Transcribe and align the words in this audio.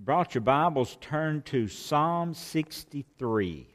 you 0.00 0.04
brought 0.06 0.34
your 0.34 0.40
Bibles, 0.40 0.96
turn 1.02 1.42
to 1.42 1.68
Psalm 1.68 2.32
63. 2.32 3.66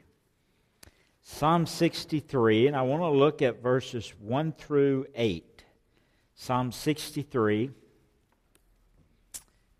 Psalm 1.22 1.66
63, 1.66 2.66
and 2.66 2.74
I 2.74 2.82
want 2.82 3.02
to 3.02 3.08
look 3.10 3.42
at 3.42 3.62
verses 3.62 4.12
1 4.18 4.50
through 4.58 5.06
8. 5.14 5.64
Psalm 6.34 6.72
63. 6.72 7.70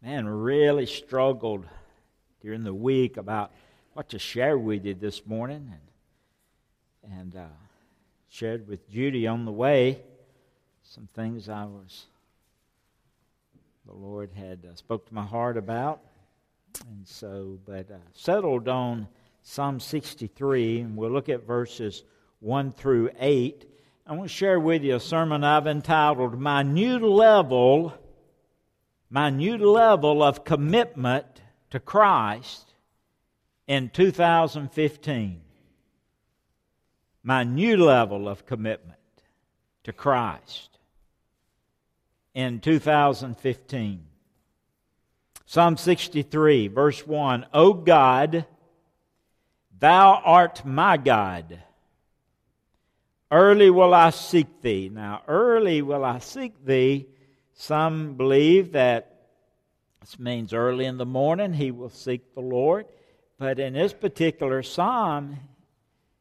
Man, 0.00 0.28
really 0.28 0.86
struggled 0.86 1.66
during 2.40 2.62
the 2.62 2.74
week 2.74 3.16
about 3.16 3.50
what 3.94 4.08
to 4.10 4.18
share 4.20 4.56
with 4.56 4.84
you 4.84 4.94
this 4.94 5.26
morning, 5.26 5.72
and, 7.02 7.12
and 7.12 7.36
uh, 7.36 7.46
shared 8.28 8.68
with 8.68 8.88
Judy 8.88 9.26
on 9.26 9.46
the 9.46 9.52
way 9.52 10.00
some 10.84 11.08
things 11.12 11.48
I 11.48 11.64
was, 11.64 12.06
the 13.84 13.94
Lord 13.94 14.30
had 14.36 14.64
uh, 14.64 14.76
spoke 14.76 15.08
to 15.08 15.14
my 15.14 15.24
heart 15.24 15.56
about. 15.56 16.02
And 16.84 17.06
so, 17.06 17.58
but 17.64 17.90
uh, 17.90 17.96
settled 18.12 18.68
on 18.68 19.08
Psalm 19.42 19.80
63, 19.80 20.80
and 20.80 20.96
we'll 20.96 21.10
look 21.10 21.28
at 21.28 21.46
verses 21.46 22.02
1 22.40 22.72
through 22.72 23.10
8. 23.18 23.64
I 24.06 24.12
want 24.12 24.28
to 24.28 24.34
share 24.34 24.60
with 24.60 24.82
you 24.84 24.96
a 24.96 25.00
sermon 25.00 25.44
I've 25.44 25.66
entitled 25.66 26.38
My 26.38 26.62
New 26.62 26.98
Level, 26.98 27.94
My 29.10 29.30
New 29.30 29.56
Level 29.56 30.22
of 30.22 30.44
Commitment 30.44 31.26
to 31.70 31.80
Christ 31.80 32.72
in 33.66 33.90
2015. 33.90 35.40
My 37.22 37.42
new 37.42 37.76
level 37.76 38.28
of 38.28 38.46
commitment 38.46 39.00
to 39.82 39.92
Christ 39.92 40.78
in 42.34 42.60
2015. 42.60 44.04
Psalm 45.48 45.76
63, 45.76 46.66
verse 46.66 47.06
1 47.06 47.46
O 47.54 47.72
God, 47.72 48.44
thou 49.78 50.20
art 50.24 50.66
my 50.66 50.96
God. 50.96 51.62
Early 53.30 53.70
will 53.70 53.94
I 53.94 54.10
seek 54.10 54.60
thee. 54.60 54.90
Now, 54.92 55.22
early 55.28 55.82
will 55.82 56.04
I 56.04 56.18
seek 56.18 56.64
thee. 56.64 57.06
Some 57.54 58.14
believe 58.14 58.72
that 58.72 59.28
this 60.00 60.18
means 60.18 60.52
early 60.52 60.84
in 60.84 60.98
the 60.98 61.06
morning 61.06 61.52
he 61.52 61.70
will 61.70 61.90
seek 61.90 62.34
the 62.34 62.40
Lord. 62.40 62.86
But 63.38 63.60
in 63.60 63.74
this 63.74 63.92
particular 63.92 64.62
psalm, 64.62 65.38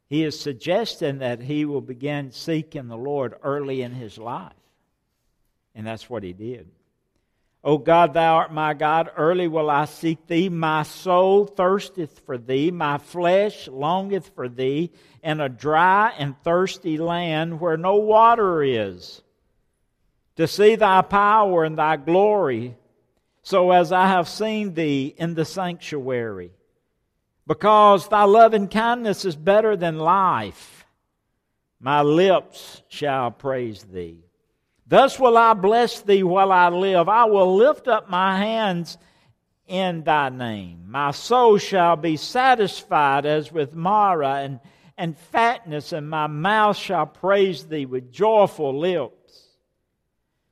he 0.07 0.23
is 0.23 0.39
suggesting 0.39 1.19
that 1.19 1.41
he 1.41 1.65
will 1.65 1.81
begin 1.81 2.31
seeking 2.31 2.87
the 2.87 2.97
Lord 2.97 3.35
early 3.41 3.81
in 3.81 3.91
his 3.91 4.17
life. 4.17 4.53
And 5.73 5.85
that's 5.85 6.09
what 6.09 6.23
he 6.23 6.33
did. 6.33 6.69
O 7.65 7.79
God, 7.79 8.13
thou 8.13 8.35
art 8.35 8.53
my 8.53 8.75
God, 8.75 9.09
early 9.17 9.47
will 9.47 9.71
I 9.71 9.85
seek 9.85 10.27
thee. 10.27 10.49
My 10.49 10.83
soul 10.83 11.45
thirsteth 11.47 12.19
for 12.19 12.37
thee, 12.37 12.69
my 12.69 12.99
flesh 12.99 13.67
longeth 13.67 14.29
for 14.35 14.47
thee, 14.47 14.91
in 15.23 15.41
a 15.41 15.49
dry 15.49 16.13
and 16.15 16.39
thirsty 16.43 16.99
land 16.99 17.59
where 17.59 17.75
no 17.75 17.95
water 17.95 18.61
is, 18.61 19.23
to 20.35 20.47
see 20.47 20.75
thy 20.75 21.01
power 21.01 21.63
and 21.63 21.75
thy 21.75 21.95
glory, 21.95 22.75
so 23.41 23.71
as 23.71 23.91
I 23.91 24.09
have 24.09 24.29
seen 24.29 24.75
thee 24.75 25.15
in 25.17 25.33
the 25.33 25.45
sanctuary. 25.45 26.51
Because 27.47 28.07
thy 28.07 28.25
loving 28.25 28.67
kindness 28.67 29.25
is 29.25 29.35
better 29.35 29.75
than 29.75 29.97
life, 29.97 30.85
my 31.79 32.03
lips 32.03 32.83
shall 32.89 33.31
praise 33.31 33.81
thee. 33.81 34.19
Thus 34.87 35.19
will 35.19 35.37
I 35.37 35.53
bless 35.53 36.01
thee 36.01 36.23
while 36.23 36.51
I 36.51 36.69
live. 36.69 37.09
I 37.09 37.25
will 37.25 37.55
lift 37.55 37.87
up 37.87 38.09
my 38.09 38.37
hands 38.37 38.97
in 39.67 40.03
thy 40.03 40.29
name. 40.29 40.85
My 40.87 41.11
soul 41.11 41.57
shall 41.57 41.95
be 41.95 42.17
satisfied 42.17 43.25
as 43.25 43.51
with 43.51 43.73
marrow 43.73 44.27
and, 44.27 44.59
and 44.97 45.17
fatness, 45.17 45.91
and 45.91 46.07
my 46.07 46.27
mouth 46.27 46.77
shall 46.77 47.07
praise 47.07 47.65
thee 47.65 47.85
with 47.85 48.11
joyful 48.11 48.77
lips. 48.77 49.47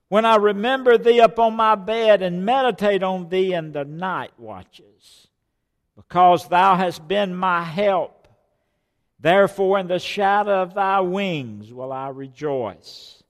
When 0.10 0.26
I 0.26 0.36
remember 0.36 0.98
thee 0.98 1.20
upon 1.20 1.56
my 1.56 1.76
bed 1.76 2.22
and 2.22 2.46
meditate 2.46 3.04
on 3.04 3.30
thee 3.30 3.54
in 3.54 3.72
the 3.72 3.86
night 3.86 4.32
watches, 4.38 5.28
because 5.96 6.48
thou 6.48 6.76
hast 6.76 7.08
been 7.08 7.36
my 7.36 7.64
help, 7.64 8.28
therefore 9.20 9.80
in 9.80 9.88
the 9.88 10.00
shadow 10.00 10.62
of 10.62 10.74
thy 10.74 11.00
wings 11.02 11.72
will 11.72 11.92
I 11.92 12.10
rejoice. 12.10 13.23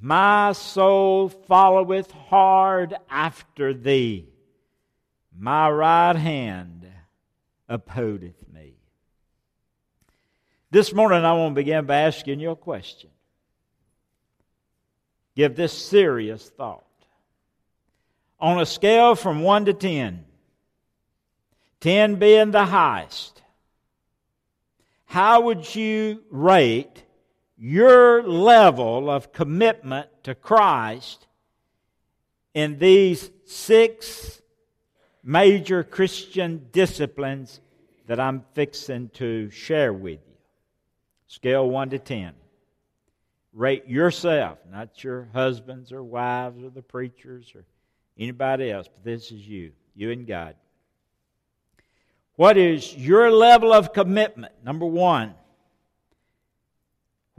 My 0.00 0.52
soul 0.52 1.28
followeth 1.28 2.10
hard 2.10 2.96
after 3.10 3.74
thee. 3.74 4.26
My 5.38 5.68
right 5.68 6.16
hand 6.16 6.90
upholdeth 7.68 8.48
me. 8.52 8.76
This 10.70 10.94
morning, 10.94 11.24
I 11.24 11.32
want 11.34 11.54
to 11.54 11.60
begin 11.60 11.84
by 11.84 11.96
asking 11.96 12.40
you 12.40 12.50
a 12.50 12.56
question. 12.56 13.10
Give 15.36 15.54
this 15.54 15.72
serious 15.72 16.48
thought. 16.48 16.84
On 18.38 18.58
a 18.58 18.66
scale 18.66 19.14
from 19.14 19.42
1 19.42 19.66
to 19.66 19.74
10, 19.74 20.24
10 21.80 22.14
being 22.16 22.52
the 22.52 22.64
highest, 22.64 23.42
how 25.04 25.42
would 25.42 25.74
you 25.74 26.22
rate 26.30 27.02
your 27.60 28.22
level 28.22 29.10
of 29.10 29.32
commitment 29.32 30.08
to 30.22 30.34
Christ 30.34 31.26
in 32.54 32.78
these 32.78 33.30
six 33.44 34.40
major 35.22 35.84
Christian 35.84 36.68
disciplines 36.72 37.60
that 38.06 38.18
I'm 38.18 38.44
fixing 38.54 39.10
to 39.10 39.50
share 39.50 39.92
with 39.92 40.20
you. 40.26 40.34
Scale 41.26 41.68
1 41.68 41.90
to 41.90 41.98
10. 41.98 42.32
Rate 43.52 43.86
yourself, 43.86 44.58
not 44.72 45.04
your 45.04 45.28
husbands 45.34 45.92
or 45.92 46.02
wives 46.02 46.64
or 46.64 46.70
the 46.70 46.82
preachers 46.82 47.52
or 47.54 47.64
anybody 48.18 48.70
else, 48.70 48.88
but 48.88 49.04
this 49.04 49.30
is 49.30 49.46
you, 49.46 49.72
you 49.94 50.10
and 50.12 50.26
God. 50.26 50.54
What 52.36 52.56
is 52.56 52.96
your 52.96 53.30
level 53.30 53.70
of 53.70 53.92
commitment? 53.92 54.54
Number 54.64 54.86
one, 54.86 55.34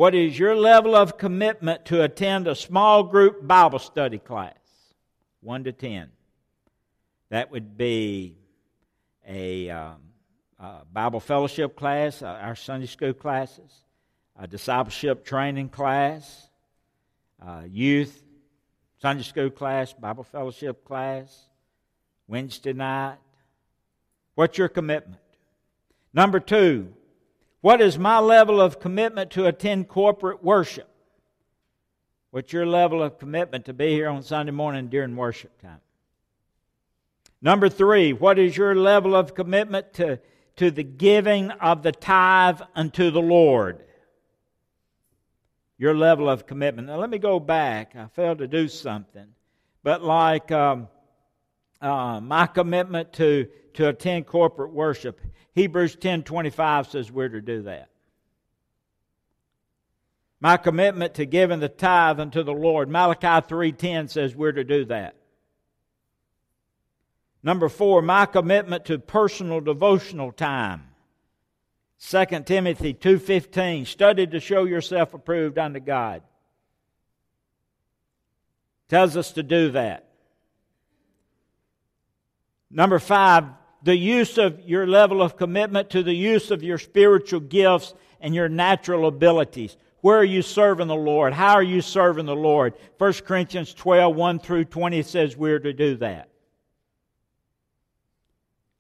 what 0.01 0.15
is 0.15 0.39
your 0.39 0.55
level 0.55 0.95
of 0.95 1.15
commitment 1.15 1.85
to 1.85 2.01
attend 2.01 2.47
a 2.47 2.55
small 2.55 3.03
group 3.03 3.47
Bible 3.47 3.77
study 3.77 4.17
class? 4.17 4.55
1 5.41 5.65
to 5.65 5.71
10. 5.71 6.09
That 7.29 7.51
would 7.51 7.77
be 7.77 8.35
a, 9.27 9.69
um, 9.69 9.97
a 10.57 10.85
Bible 10.91 11.19
fellowship 11.19 11.75
class, 11.75 12.23
uh, 12.23 12.25
our 12.25 12.55
Sunday 12.55 12.87
school 12.87 13.13
classes, 13.13 13.71
a 14.39 14.47
discipleship 14.47 15.23
training 15.23 15.69
class, 15.69 16.49
youth 17.69 18.23
Sunday 19.03 19.21
school 19.21 19.51
class, 19.51 19.93
Bible 19.93 20.23
fellowship 20.23 20.83
class, 20.83 21.45
Wednesday 22.27 22.73
night. 22.73 23.17
What's 24.33 24.57
your 24.57 24.67
commitment? 24.67 25.21
Number 26.11 26.39
two, 26.39 26.91
what 27.61 27.79
is 27.79 27.97
my 27.97 28.19
level 28.19 28.59
of 28.59 28.79
commitment 28.79 29.31
to 29.31 29.45
attend 29.45 29.87
corporate 29.87 30.43
worship? 30.43 30.87
What's 32.31 32.53
your 32.53 32.65
level 32.65 33.03
of 33.03 33.19
commitment 33.19 33.65
to 33.65 33.73
be 33.73 33.91
here 33.91 34.09
on 34.09 34.23
Sunday 34.23 34.51
morning 34.51 34.87
during 34.87 35.15
worship 35.15 35.61
time? 35.61 35.81
Number 37.41 37.69
three, 37.69 38.13
what 38.13 38.39
is 38.39 38.55
your 38.55 38.75
level 38.75 39.15
of 39.15 39.35
commitment 39.35 39.93
to, 39.95 40.19
to 40.57 40.71
the 40.71 40.83
giving 40.83 41.51
of 41.51 41.83
the 41.83 41.91
tithe 41.91 42.61
unto 42.75 43.11
the 43.11 43.21
Lord? 43.21 43.83
Your 45.77 45.95
level 45.95 46.29
of 46.29 46.45
commitment. 46.45 46.87
Now, 46.87 46.97
let 46.97 47.09
me 47.09 47.17
go 47.17 47.39
back. 47.39 47.95
I 47.95 48.07
failed 48.15 48.37
to 48.37 48.47
do 48.47 48.67
something. 48.67 49.27
But, 49.83 50.03
like 50.03 50.51
um, 50.51 50.87
uh, 51.81 52.21
my 52.21 52.45
commitment 52.45 53.13
to, 53.13 53.47
to 53.75 53.89
attend 53.89 54.27
corporate 54.27 54.71
worship, 54.71 55.19
Hebrews 55.53 55.95
10:25 55.95 56.89
says 56.89 57.11
we're 57.11 57.29
to 57.29 57.41
do 57.41 57.63
that. 57.63 57.89
My 60.39 60.57
commitment 60.57 61.13
to 61.15 61.25
giving 61.25 61.59
the 61.59 61.69
tithe 61.69 62.19
unto 62.19 62.41
the 62.41 62.53
Lord, 62.53 62.89
Malachi 62.89 63.45
3:10 63.47 64.07
says 64.07 64.35
we're 64.35 64.51
to 64.51 64.63
do 64.63 64.85
that. 64.85 65.15
Number 67.43 67.69
4, 67.69 68.01
my 68.01 68.25
commitment 68.25 68.85
to 68.85 68.99
personal 68.99 69.61
devotional 69.61 70.31
time. 70.31 70.87
2 71.97 72.45
Timothy 72.45 72.93
2:15 72.93 73.85
study 73.85 74.25
to 74.25 74.39
show 74.39 74.63
yourself 74.63 75.13
approved 75.13 75.59
unto 75.59 75.79
God. 75.79 76.23
Tells 78.87 79.15
us 79.15 79.31
to 79.33 79.43
do 79.43 79.71
that. 79.71 80.07
Number 82.69 82.99
5, 82.99 83.45
the 83.83 83.95
use 83.95 84.37
of 84.37 84.61
your 84.61 84.85
level 84.85 85.21
of 85.21 85.37
commitment 85.37 85.89
to 85.91 86.03
the 86.03 86.13
use 86.13 86.51
of 86.51 86.63
your 86.63 86.77
spiritual 86.77 87.39
gifts 87.39 87.93
and 88.19 88.35
your 88.35 88.49
natural 88.49 89.07
abilities. 89.07 89.75
Where 90.01 90.17
are 90.17 90.23
you 90.23 90.41
serving 90.41 90.87
the 90.87 90.95
Lord? 90.95 91.33
How 91.33 91.53
are 91.53 91.63
you 91.63 91.81
serving 91.81 92.25
the 92.25 92.35
Lord? 92.35 92.73
1 92.97 93.13
Corinthians 93.25 93.73
12, 93.73 94.15
1 94.15 94.39
through 94.39 94.65
20 94.65 95.01
says 95.03 95.37
we're 95.37 95.59
to 95.59 95.73
do 95.73 95.97
that. 95.97 96.29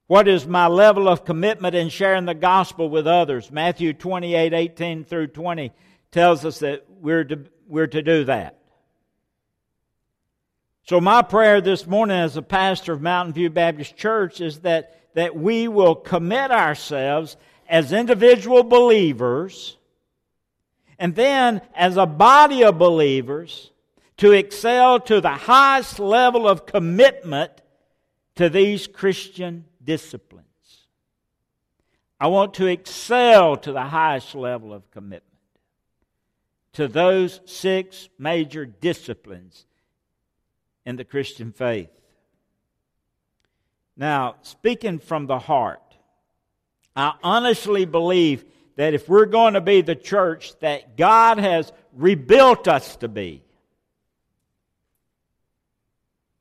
What 0.07 0.27
is 0.27 0.45
my 0.45 0.67
level 0.67 1.07
of 1.07 1.23
commitment 1.23 1.73
in 1.73 1.89
sharing 1.89 2.25
the 2.25 2.33
gospel 2.33 2.89
with 2.89 3.07
others? 3.07 3.49
Matthew 3.49 3.93
28 3.93 4.53
18 4.53 5.05
through 5.05 5.27
20 5.27 5.71
tells 6.11 6.43
us 6.43 6.59
that 6.59 6.85
we're 6.89 7.23
to, 7.23 7.45
we're 7.67 7.87
to 7.87 8.01
do 8.01 8.25
that. 8.25 8.60
So, 10.83 10.99
my 10.99 11.21
prayer 11.21 11.61
this 11.61 11.85
morning 11.85 12.17
as 12.17 12.37
a 12.37 12.41
pastor 12.41 12.93
of 12.93 13.01
Mountain 13.01 13.33
View 13.33 13.49
Baptist 13.51 13.95
Church 13.95 14.41
is 14.41 14.61
that, 14.61 15.13
that 15.13 15.35
we 15.35 15.67
will 15.67 15.93
commit 15.93 16.49
ourselves 16.49 17.37
as 17.69 17.93
individual 17.93 18.63
believers 18.63 19.77
and 20.97 21.15
then 21.15 21.61
as 21.75 21.97
a 21.97 22.05
body 22.05 22.63
of 22.63 22.79
believers 22.79 23.71
to 24.17 24.31
excel 24.31 24.99
to 24.99 25.21
the 25.21 25.29
highest 25.29 25.99
level 25.99 26.47
of 26.47 26.65
commitment 26.65 27.51
to 28.35 28.49
these 28.49 28.87
Christian 28.87 29.65
disciplines. 29.83 30.45
I 32.19 32.27
want 32.27 32.55
to 32.55 32.65
excel 32.65 33.55
to 33.57 33.71
the 33.71 33.83
highest 33.83 34.33
level 34.35 34.73
of 34.73 34.89
commitment 34.91 35.23
to 36.73 36.87
those 36.87 37.39
six 37.45 38.09
major 38.17 38.65
disciplines 38.65 39.65
in 40.85 40.95
the 40.95 41.05
Christian 41.05 41.51
faith. 41.51 41.89
Now, 43.95 44.35
speaking 44.41 44.99
from 44.99 45.27
the 45.27 45.39
heart, 45.39 45.81
I 46.95 47.13
honestly 47.23 47.85
believe 47.85 48.45
that 48.75 48.93
if 48.93 49.07
we're 49.07 49.25
going 49.25 49.53
to 49.53 49.61
be 49.61 49.81
the 49.81 49.95
church 49.95 50.57
that 50.59 50.97
God 50.97 51.37
has 51.37 51.71
rebuilt 51.93 52.67
us 52.67 52.95
to 52.97 53.07
be, 53.07 53.43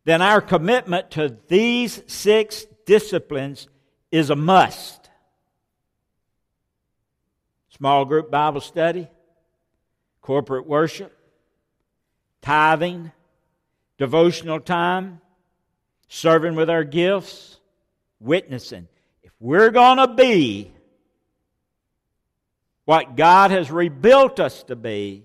then 0.04 0.22
our 0.22 0.40
commitment 0.40 1.10
to 1.12 1.36
these 1.48 2.02
six 2.06 2.64
disciplines 2.86 3.68
is 4.10 4.30
a 4.30 4.36
must. 4.36 5.10
Small 7.76 8.04
group 8.04 8.30
Bible 8.30 8.60
study, 8.60 9.08
corporate 10.20 10.66
worship, 10.66 11.16
tithing, 12.42 13.12
devotional 14.00 14.58
time, 14.58 15.20
serving 16.08 16.54
with 16.54 16.70
our 16.70 16.84
gifts, 16.84 17.60
witnessing. 18.18 18.88
If 19.22 19.30
we're 19.38 19.70
going 19.70 19.98
to 19.98 20.08
be 20.08 20.72
what 22.86 23.14
God 23.14 23.50
has 23.50 23.70
rebuilt 23.70 24.40
us 24.40 24.62
to 24.64 24.74
be, 24.74 25.24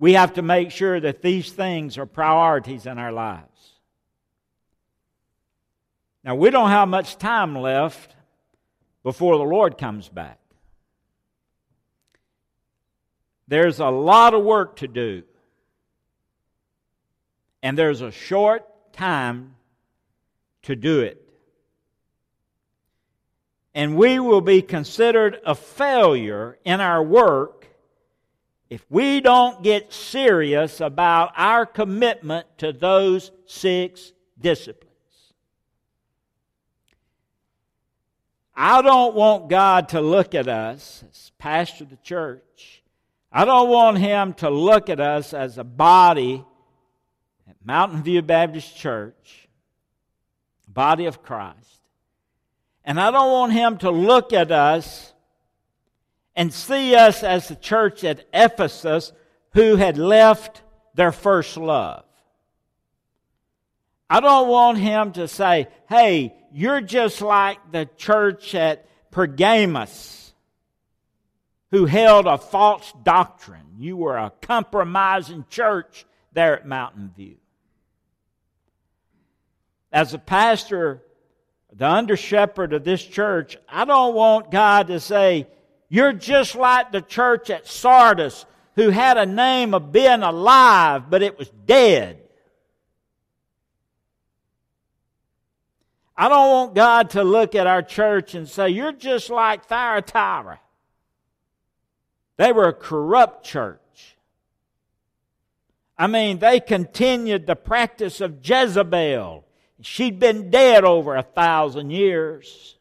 we 0.00 0.14
have 0.14 0.34
to 0.34 0.42
make 0.42 0.72
sure 0.72 0.98
that 0.98 1.22
these 1.22 1.52
things 1.52 1.96
are 1.96 2.04
priorities 2.04 2.84
in 2.84 2.98
our 2.98 3.12
lives. 3.12 3.70
Now, 6.24 6.34
we 6.34 6.50
don't 6.50 6.70
have 6.70 6.88
much 6.88 7.16
time 7.16 7.54
left 7.54 8.16
before 9.04 9.38
the 9.38 9.44
Lord 9.44 9.78
comes 9.78 10.08
back. 10.08 10.40
There's 13.46 13.78
a 13.78 13.86
lot 13.86 14.34
of 14.34 14.42
work 14.42 14.76
to 14.76 14.88
do, 14.88 15.22
and 17.64 17.78
there's 17.78 18.02
a 18.02 18.12
short 18.12 18.92
time 18.92 19.56
to 20.62 20.76
do 20.76 21.00
it. 21.00 21.26
And 23.74 23.96
we 23.96 24.18
will 24.18 24.42
be 24.42 24.60
considered 24.60 25.40
a 25.46 25.54
failure 25.54 26.58
in 26.64 26.82
our 26.82 27.02
work 27.02 27.66
if 28.68 28.84
we 28.90 29.22
don't 29.22 29.62
get 29.62 29.94
serious 29.94 30.82
about 30.82 31.32
our 31.36 31.64
commitment 31.64 32.46
to 32.58 32.70
those 32.70 33.32
six 33.46 34.12
disciplines. 34.38 34.92
I 38.54 38.82
don't 38.82 39.14
want 39.14 39.48
God 39.48 39.88
to 39.88 40.02
look 40.02 40.34
at 40.34 40.48
us 40.48 41.02
as 41.10 41.32
pastor 41.38 41.84
of 41.84 41.90
the 41.90 41.96
church. 41.96 42.82
I 43.32 43.46
don't 43.46 43.70
want 43.70 43.96
him 43.96 44.34
to 44.34 44.50
look 44.50 44.90
at 44.90 45.00
us 45.00 45.32
as 45.32 45.56
a 45.56 45.64
body 45.64 46.44
Mountain 47.64 48.02
View 48.02 48.20
Baptist 48.20 48.76
Church, 48.76 49.48
body 50.68 51.06
of 51.06 51.22
Christ. 51.22 51.80
And 52.84 53.00
I 53.00 53.10
don't 53.10 53.32
want 53.32 53.52
him 53.52 53.78
to 53.78 53.90
look 53.90 54.34
at 54.34 54.52
us 54.52 55.12
and 56.36 56.52
see 56.52 56.94
us 56.94 57.22
as 57.22 57.48
the 57.48 57.56
church 57.56 58.04
at 58.04 58.26
Ephesus 58.34 59.12
who 59.54 59.76
had 59.76 59.96
left 59.96 60.62
their 60.94 61.12
first 61.12 61.56
love. 61.56 62.04
I 64.10 64.20
don't 64.20 64.48
want 64.48 64.78
him 64.78 65.12
to 65.12 65.26
say, 65.26 65.68
hey, 65.88 66.34
you're 66.52 66.82
just 66.82 67.22
like 67.22 67.58
the 67.72 67.88
church 67.96 68.54
at 68.54 68.86
Pergamos 69.10 70.34
who 71.70 71.86
held 71.86 72.26
a 72.26 72.36
false 72.36 72.92
doctrine. 73.02 73.76
You 73.78 73.96
were 73.96 74.18
a 74.18 74.32
compromising 74.42 75.46
church 75.48 76.04
there 76.32 76.58
at 76.58 76.66
Mountain 76.66 77.12
View. 77.16 77.36
As 79.94 80.12
a 80.12 80.18
pastor, 80.18 81.04
the 81.72 81.88
under 81.88 82.16
shepherd 82.16 82.72
of 82.72 82.82
this 82.82 83.00
church, 83.00 83.56
I 83.68 83.84
don't 83.84 84.16
want 84.16 84.50
God 84.50 84.88
to 84.88 84.98
say, 84.98 85.46
You're 85.88 86.12
just 86.12 86.56
like 86.56 86.90
the 86.90 87.00
church 87.00 87.48
at 87.48 87.68
Sardis 87.68 88.44
who 88.74 88.90
had 88.90 89.16
a 89.16 89.24
name 89.24 89.72
of 89.72 89.92
being 89.92 90.24
alive, 90.24 91.08
but 91.08 91.22
it 91.22 91.38
was 91.38 91.48
dead. 91.64 92.18
I 96.16 96.28
don't 96.28 96.50
want 96.50 96.74
God 96.74 97.10
to 97.10 97.22
look 97.22 97.54
at 97.54 97.68
our 97.68 97.82
church 97.82 98.34
and 98.34 98.48
say, 98.48 98.70
You're 98.70 98.90
just 98.90 99.30
like 99.30 99.66
Thyatira. 99.66 100.58
They 102.36 102.50
were 102.50 102.66
a 102.66 102.74
corrupt 102.74 103.46
church. 103.46 104.16
I 105.96 106.08
mean, 106.08 106.40
they 106.40 106.58
continued 106.58 107.46
the 107.46 107.54
practice 107.54 108.20
of 108.20 108.40
Jezebel. 108.42 109.44
She'd 109.84 110.18
been 110.18 110.50
dead 110.50 110.84
over 110.84 111.14
a 111.14 111.22
thousand 111.22 111.90
years. 111.90 112.76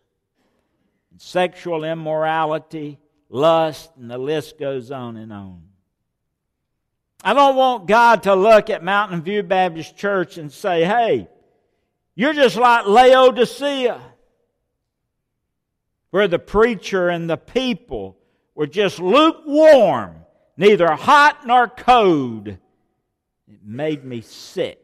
Sexual 1.17 1.83
immorality, 1.83 2.97
lust, 3.29 3.91
and 3.97 4.09
the 4.09 4.17
list 4.17 4.57
goes 4.57 4.89
on 4.89 5.17
and 5.17 5.31
on. 5.33 5.63
I 7.21 7.33
don't 7.33 7.57
want 7.57 7.87
God 7.87 8.23
to 8.23 8.35
look 8.35 8.69
at 8.69 8.83
Mountain 8.83 9.21
View 9.21 9.43
Baptist 9.43 9.97
Church 9.97 10.37
and 10.37 10.51
say, 10.51 10.85
hey, 10.85 11.27
you're 12.15 12.33
just 12.33 12.55
like 12.55 12.85
Laodicea, 12.85 13.99
where 16.11 16.27
the 16.27 16.39
preacher 16.39 17.09
and 17.09 17.29
the 17.29 17.37
people 17.37 18.17
were 18.55 18.67
just 18.67 18.99
lukewarm, 18.99 20.15
neither 20.55 20.91
hot 20.91 21.45
nor 21.45 21.67
cold. 21.67 22.47
It 22.47 22.59
made 23.63 24.05
me 24.05 24.21
sick. 24.21 24.82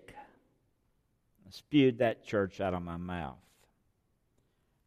Spewed 1.59 1.97
that 1.97 2.25
church 2.25 2.61
out 2.61 2.73
of 2.73 2.81
my 2.81 2.95
mouth. 2.95 3.35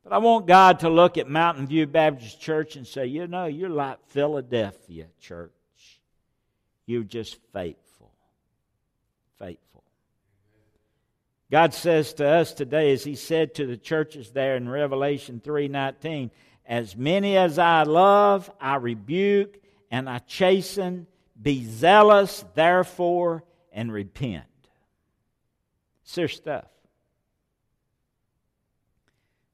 But 0.02 0.14
I 0.14 0.18
want 0.18 0.46
God 0.46 0.80
to 0.80 0.88
look 0.88 1.18
at 1.18 1.28
Mountain 1.28 1.66
View 1.66 1.86
Baptist 1.86 2.40
Church 2.40 2.76
and 2.76 2.86
say, 2.86 3.04
you 3.06 3.26
know, 3.26 3.44
you're 3.44 3.68
like 3.68 3.98
Philadelphia 4.08 5.08
Church. 5.20 5.52
You're 6.86 7.04
just 7.04 7.36
faithful. 7.52 8.10
Faithful. 9.38 9.84
God 11.50 11.74
says 11.74 12.14
to 12.14 12.26
us 12.26 12.54
today, 12.54 12.90
as 12.94 13.04
He 13.04 13.16
said 13.16 13.54
to 13.56 13.66
the 13.66 13.76
churches 13.76 14.30
there 14.30 14.56
in 14.56 14.66
Revelation 14.66 15.42
3:19, 15.44 16.30
as 16.64 16.96
many 16.96 17.36
as 17.36 17.58
I 17.58 17.82
love, 17.82 18.50
I 18.58 18.76
rebuke 18.76 19.62
and 19.90 20.08
I 20.08 20.20
chasten. 20.20 21.06
Be 21.40 21.64
zealous, 21.64 22.46
therefore, 22.54 23.44
and 23.72 23.92
repent. 23.92 24.46
Serious 26.12 26.34
stuff. 26.34 26.66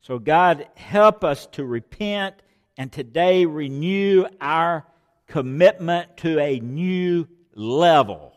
So, 0.00 0.18
God, 0.18 0.66
help 0.74 1.22
us 1.22 1.46
to 1.52 1.64
repent 1.64 2.34
and 2.76 2.90
today 2.90 3.46
renew 3.46 4.26
our 4.40 4.84
commitment 5.28 6.16
to 6.16 6.40
a 6.40 6.58
new 6.58 7.28
level 7.54 8.34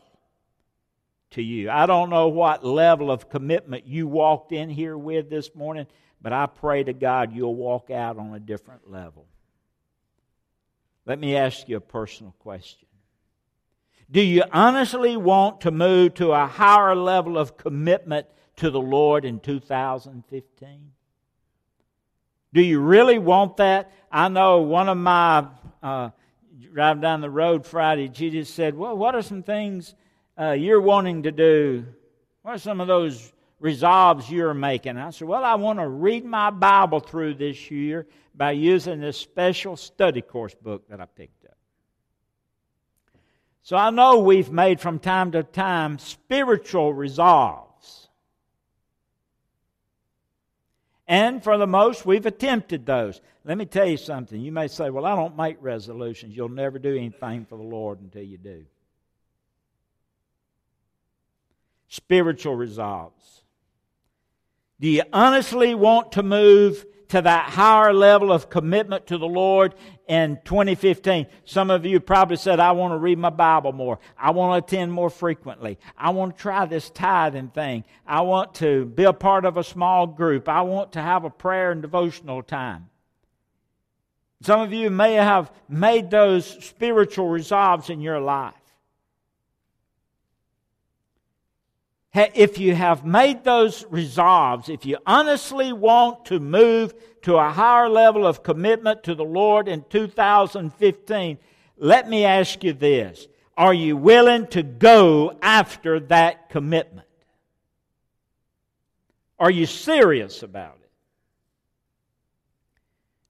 to 1.31 1.41
you. 1.41 1.71
I 1.71 1.87
don't 1.87 2.11
know 2.11 2.27
what 2.27 2.63
level 2.63 3.09
of 3.09 3.27
commitment 3.27 3.87
you 3.87 4.07
walked 4.07 4.51
in 4.51 4.69
here 4.69 4.95
with 4.95 5.31
this 5.31 5.55
morning, 5.55 5.87
but 6.21 6.31
I 6.31 6.45
pray 6.45 6.83
to 6.83 6.93
God 6.93 7.33
you'll 7.33 7.55
walk 7.55 7.89
out 7.89 8.19
on 8.19 8.35
a 8.35 8.39
different 8.39 8.91
level. 8.91 9.25
Let 11.07 11.17
me 11.17 11.35
ask 11.35 11.67
you 11.67 11.77
a 11.77 11.81
personal 11.81 12.35
question. 12.37 12.87
Do 14.11 14.21
you 14.21 14.43
honestly 14.51 15.15
want 15.15 15.61
to 15.61 15.71
move 15.71 16.15
to 16.15 16.33
a 16.33 16.45
higher 16.45 16.95
level 16.95 17.37
of 17.37 17.55
commitment 17.55 18.27
to 18.57 18.69
the 18.69 18.81
Lord 18.81 19.23
in 19.23 19.39
2015? 19.39 20.91
Do 22.53 22.61
you 22.61 22.81
really 22.81 23.19
want 23.19 23.57
that? 23.57 23.93
I 24.11 24.27
know 24.27 24.61
one 24.61 24.89
of 24.89 24.97
my 24.97 25.47
uh, 25.81 26.09
driving 26.73 27.01
down 27.01 27.21
the 27.21 27.29
road 27.29 27.65
Friday, 27.65 28.09
Jesus 28.09 28.49
said, 28.49 28.75
Well, 28.75 28.97
what 28.97 29.15
are 29.15 29.21
some 29.21 29.43
things 29.43 29.95
uh, 30.37 30.51
you're 30.51 30.81
wanting 30.81 31.23
to 31.23 31.31
do? 31.31 31.85
What 32.41 32.55
are 32.55 32.59
some 32.59 32.81
of 32.81 32.87
those 32.87 33.31
resolves 33.61 34.29
you're 34.29 34.55
making. 34.55 34.97
I 34.97 35.11
said, 35.11 35.27
Well, 35.27 35.45
I 35.45 35.55
want 35.55 35.79
to 35.79 35.87
read 35.87 36.25
my 36.25 36.49
Bible 36.49 36.99
through 36.99 37.35
this 37.35 37.71
year 37.71 38.07
by 38.35 38.51
using 38.51 38.99
this 38.99 39.17
special 39.17 39.77
study 39.77 40.21
course 40.21 40.55
book 40.55 40.89
that 40.89 40.99
I 40.99 41.05
picked. 41.05 41.40
So 43.63 43.77
I 43.77 43.89
know 43.91 44.19
we've 44.19 44.51
made 44.51 44.79
from 44.79 44.99
time 44.99 45.31
to 45.31 45.43
time 45.43 45.99
spiritual 45.99 46.93
resolves. 46.93 48.09
And 51.07 51.43
for 51.43 51.57
the 51.57 51.67
most, 51.67 52.05
we've 52.05 52.25
attempted 52.25 52.85
those. 52.85 53.21
Let 53.43 53.57
me 53.57 53.65
tell 53.65 53.87
you 53.87 53.97
something. 53.97 54.39
You 54.39 54.51
may 54.51 54.67
say, 54.67 54.89
Well, 54.89 55.05
I 55.05 55.15
don't 55.15 55.35
make 55.35 55.57
resolutions. 55.59 56.35
You'll 56.35 56.49
never 56.49 56.79
do 56.79 56.95
anything 56.95 57.45
for 57.45 57.57
the 57.57 57.63
Lord 57.63 57.99
until 57.99 58.23
you 58.23 58.37
do. 58.37 58.65
Spiritual 61.87 62.55
resolves. 62.55 63.43
Do 64.79 64.87
you 64.87 65.03
honestly 65.11 65.75
want 65.75 66.13
to 66.13 66.23
move 66.23 66.85
to 67.11 67.21
that 67.21 67.49
higher 67.49 67.93
level 67.93 68.31
of 68.31 68.49
commitment 68.49 69.07
to 69.07 69.17
the 69.17 69.27
Lord 69.27 69.75
in 70.07 70.39
2015. 70.45 71.27
Some 71.43 71.69
of 71.69 71.85
you 71.85 71.99
probably 71.99 72.37
said, 72.37 72.61
I 72.61 72.71
want 72.71 72.93
to 72.93 72.97
read 72.97 73.17
my 73.17 73.29
Bible 73.29 73.73
more. 73.73 73.99
I 74.17 74.31
want 74.31 74.53
to 74.53 74.65
attend 74.65 74.93
more 74.93 75.09
frequently. 75.09 75.77
I 75.97 76.11
want 76.11 76.37
to 76.37 76.41
try 76.41 76.65
this 76.65 76.89
tithing 76.89 77.49
thing. 77.49 77.83
I 78.07 78.21
want 78.21 78.55
to 78.55 78.85
be 78.85 79.03
a 79.03 79.11
part 79.11 79.43
of 79.43 79.57
a 79.57 79.63
small 79.63 80.07
group. 80.07 80.47
I 80.47 80.61
want 80.61 80.93
to 80.93 81.01
have 81.01 81.25
a 81.25 81.29
prayer 81.29 81.71
and 81.71 81.81
devotional 81.81 82.43
time. 82.43 82.89
Some 84.41 84.61
of 84.61 84.71
you 84.71 84.89
may 84.89 85.15
have 85.15 85.51
made 85.67 86.11
those 86.11 86.45
spiritual 86.65 87.27
resolves 87.27 87.89
in 87.89 87.99
your 87.99 88.21
life. 88.21 88.53
If 92.13 92.57
you 92.57 92.75
have 92.75 93.05
made 93.05 93.43
those 93.43 93.85
resolves, 93.89 94.69
if 94.69 94.85
you 94.85 94.97
honestly 95.05 95.71
want 95.71 96.25
to 96.25 96.39
move 96.39 96.93
to 97.21 97.37
a 97.37 97.51
higher 97.51 97.87
level 97.87 98.25
of 98.25 98.43
commitment 98.43 99.03
to 99.03 99.15
the 99.15 99.23
Lord 99.23 99.67
in 99.67 99.85
2015, 99.89 101.37
let 101.77 102.09
me 102.09 102.25
ask 102.25 102.63
you 102.63 102.73
this. 102.73 103.27
Are 103.57 103.73
you 103.73 103.95
willing 103.95 104.47
to 104.47 104.63
go 104.63 105.37
after 105.41 105.99
that 106.01 106.49
commitment? 106.49 107.07
Are 109.39 109.51
you 109.51 109.65
serious 109.65 110.43
about 110.43 110.77
it? 110.81 110.89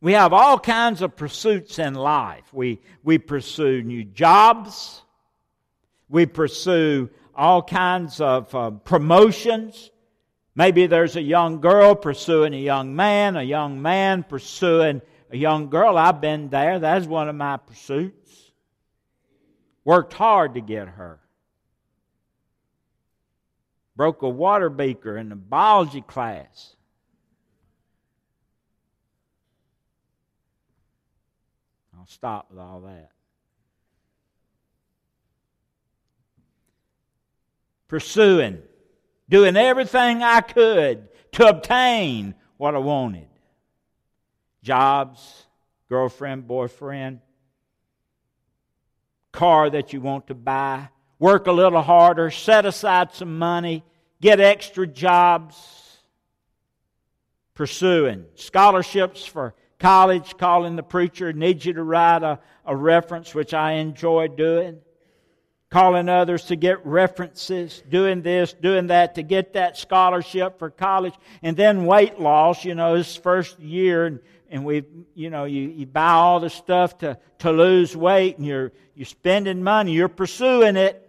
We 0.02 0.14
have 0.14 0.34
all 0.34 0.58
kinds 0.58 1.02
of 1.04 1.16
pursuits 1.16 1.78
in 1.78 1.94
life. 1.94 2.52
We, 2.52 2.82
we 3.04 3.20
pursue 3.20 3.84
new 3.84 4.04
jobs. 4.04 5.02
We 6.10 6.26
pursue 6.26 7.10
all 7.36 7.62
kinds 7.62 8.22
of 8.22 8.54
uh, 8.54 8.72
promotions. 8.72 9.90
Maybe 10.56 10.88
there's 10.88 11.16
a 11.16 11.22
young 11.22 11.62
girl 11.62 11.96
pursuing 11.96 12.54
a 12.54 12.58
young 12.58 12.96
man, 12.96 13.36
a 13.36 13.44
young 13.44 13.82
man 13.82 14.24
pursuing 14.24 15.02
a 15.32 15.38
young 15.38 15.70
girl. 15.70 15.98
I've 15.98 16.22
been 16.22 16.50
there. 16.50 16.80
That's 16.80 17.06
one 17.06 17.30
of 17.30 17.36
my 17.36 17.58
pursuits. 17.58 18.52
Worked 19.84 20.14
hard 20.14 20.56
to 20.56 20.62
get 20.62 20.88
her. 20.88 21.20
Broke 23.96 24.22
a 24.22 24.30
water 24.30 24.70
beaker 24.70 25.18
in 25.18 25.30
the 25.30 25.36
biology 25.36 26.02
class. 26.02 26.76
I'll 31.98 32.08
stop 32.08 32.48
with 32.50 32.60
all 32.60 32.82
that. 32.82 33.12
Pursuing, 37.92 38.58
doing 39.28 39.58
everything 39.58 40.24
I 40.24 40.40
could 40.40 41.10
to 41.34 41.46
obtain 41.46 42.36
what 42.56 42.74
I 42.74 42.78
wanted. 42.78 43.28
Jobs, 44.64 45.46
girlfriend, 45.90 46.48
boyfriend, 46.48 47.20
car 49.34 49.70
that 49.70 49.92
you 49.92 50.00
want 50.00 50.28
to 50.28 50.34
buy, 50.34 50.88
work 51.20 51.48
a 51.48 51.52
little 51.52 51.82
harder, 51.82 52.32
set 52.32 52.66
aside 52.66 53.14
some 53.14 53.38
money, 53.38 53.84
get 54.22 54.40
extra 54.40 54.88
jobs, 54.88 55.58
pursuing. 57.56 58.24
Scholarships 58.36 59.26
for 59.26 59.54
college, 59.80 60.38
calling 60.38 60.78
the 60.78 60.84
preacher, 60.84 61.34
need 61.34 61.66
you 61.66 61.74
to 61.74 61.84
write 61.84 62.24
a, 62.24 62.40
a 62.66 62.74
reference, 62.74 63.36
which 63.36 63.54
I 63.54 63.74
enjoy 63.74 64.30
doing 64.30 64.80
calling 65.72 66.10
others 66.10 66.44
to 66.44 66.58
get 66.58 66.86
references, 66.86 67.82
doing 67.90 68.22
this, 68.22 68.51
doing 68.51 68.88
that 68.88 69.16
to 69.16 69.24
get 69.24 69.54
that 69.54 69.78
scholarship 69.78 70.60
for 70.60 70.70
college, 70.70 71.13
and 71.42 71.56
then 71.56 71.86
weight 71.86 72.20
loss, 72.20 72.66
you 72.66 72.75
know, 72.75 72.98
this 72.98 73.16
first 73.16 73.58
year, 73.58 74.06
and, 74.06 74.20
and 74.50 74.66
we, 74.66 74.84
you 75.16 75.30
know, 75.30 75.46
you, 75.46 75.70
you 75.70 75.86
buy 75.86 76.12
all 76.12 76.42
the 76.42 76.50
stuff 76.50 76.98
to, 76.98 77.18
to 77.40 77.51
lose 77.51 77.96
weight, 77.96 78.38
and 78.38 78.46
you're, 78.46 78.74
you're 78.96 79.06
spending 79.06 79.63
money, 79.63 79.94
you're 79.94 80.10
pursuing 80.10 80.75
it. 80.75 81.08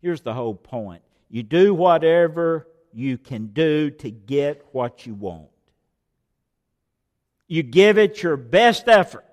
Here's 0.00 0.20
the 0.20 0.32
whole 0.32 0.54
point 0.54 1.02
you 1.28 1.42
do 1.42 1.74
whatever 1.74 2.68
you 2.94 3.18
can 3.18 3.48
do 3.48 3.90
to 3.90 4.10
get 4.10 4.64
what 4.70 5.04
you 5.04 5.14
want. 5.14 5.48
You 7.48 7.64
give 7.64 7.98
it 7.98 8.22
your 8.22 8.36
best 8.36 8.86
effort 8.88 9.24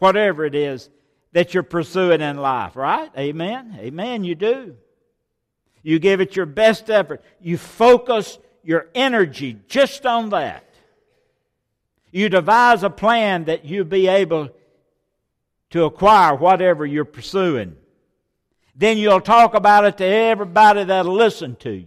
whatever 0.00 0.44
it 0.44 0.54
is 0.54 0.90
that 1.32 1.54
you're 1.54 1.62
pursuing 1.62 2.20
in 2.20 2.36
life, 2.36 2.74
right? 2.74 3.10
Amen? 3.16 3.76
Amen, 3.78 4.24
you 4.24 4.34
do. 4.34 4.76
You 5.82 5.98
give 5.98 6.20
it 6.20 6.36
your 6.36 6.46
best 6.46 6.90
effort. 6.90 7.22
You 7.40 7.56
focus 7.56 8.38
your 8.62 8.88
energy 8.94 9.56
just 9.68 10.04
on 10.04 10.30
that. 10.30 10.64
You 12.10 12.28
devise 12.28 12.82
a 12.82 12.90
plan 12.90 13.44
that 13.44 13.64
you'll 13.64 13.84
be 13.84 14.08
able 14.08 14.50
to 15.70 15.84
acquire 15.84 16.34
whatever 16.34 16.84
you're 16.84 17.04
pursuing. 17.04 17.76
Then 18.74 18.98
you'll 18.98 19.20
talk 19.20 19.54
about 19.54 19.84
it 19.84 19.98
to 19.98 20.04
everybody 20.04 20.84
that'll 20.84 21.14
listen 21.14 21.54
to 21.56 21.70
you. 21.70 21.86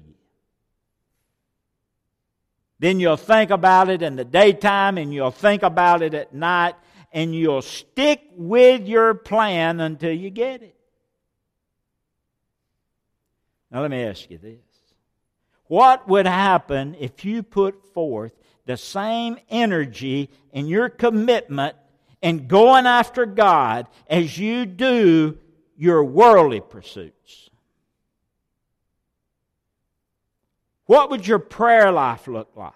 Then 2.80 3.00
you'll 3.00 3.18
think 3.18 3.50
about 3.50 3.90
it 3.90 4.02
in 4.02 4.16
the 4.16 4.26
daytime 4.26 4.98
and 4.98 5.14
you'll 5.14 5.32
think 5.32 5.64
about 5.64 6.02
it 6.02 6.14
at 6.14 6.34
night 6.34 6.76
and 7.14 7.36
you'll 7.36 7.62
stick 7.62 8.22
with 8.36 8.88
your 8.88 9.14
plan 9.14 9.80
until 9.80 10.12
you 10.12 10.32
get 10.32 10.64
it. 10.64 10.76
Now, 13.72 13.82
let 13.82 13.92
me 13.92 14.04
ask 14.04 14.30
you 14.30 14.38
this 14.38 14.60
What 15.66 16.08
would 16.08 16.26
happen 16.26 16.96
if 17.00 17.24
you 17.24 17.44
put 17.44 17.94
forth 17.94 18.34
the 18.66 18.78
same 18.78 19.38
energy 19.50 20.30
in 20.52 20.68
your 20.68 20.90
commitment 20.90 21.76
and 22.22 22.48
going 22.48 22.86
after 22.86 23.26
God 23.26 23.88
as 24.08 24.38
you 24.38 24.66
do 24.66 25.38
your 25.78 26.04
worldly 26.04 26.62
pursuits? 26.62 27.50
What 30.86 31.10
would 31.12 31.26
your 31.28 31.40
prayer 31.40 31.92
life 31.92 32.28
look 32.28 32.52
like? 32.56 32.74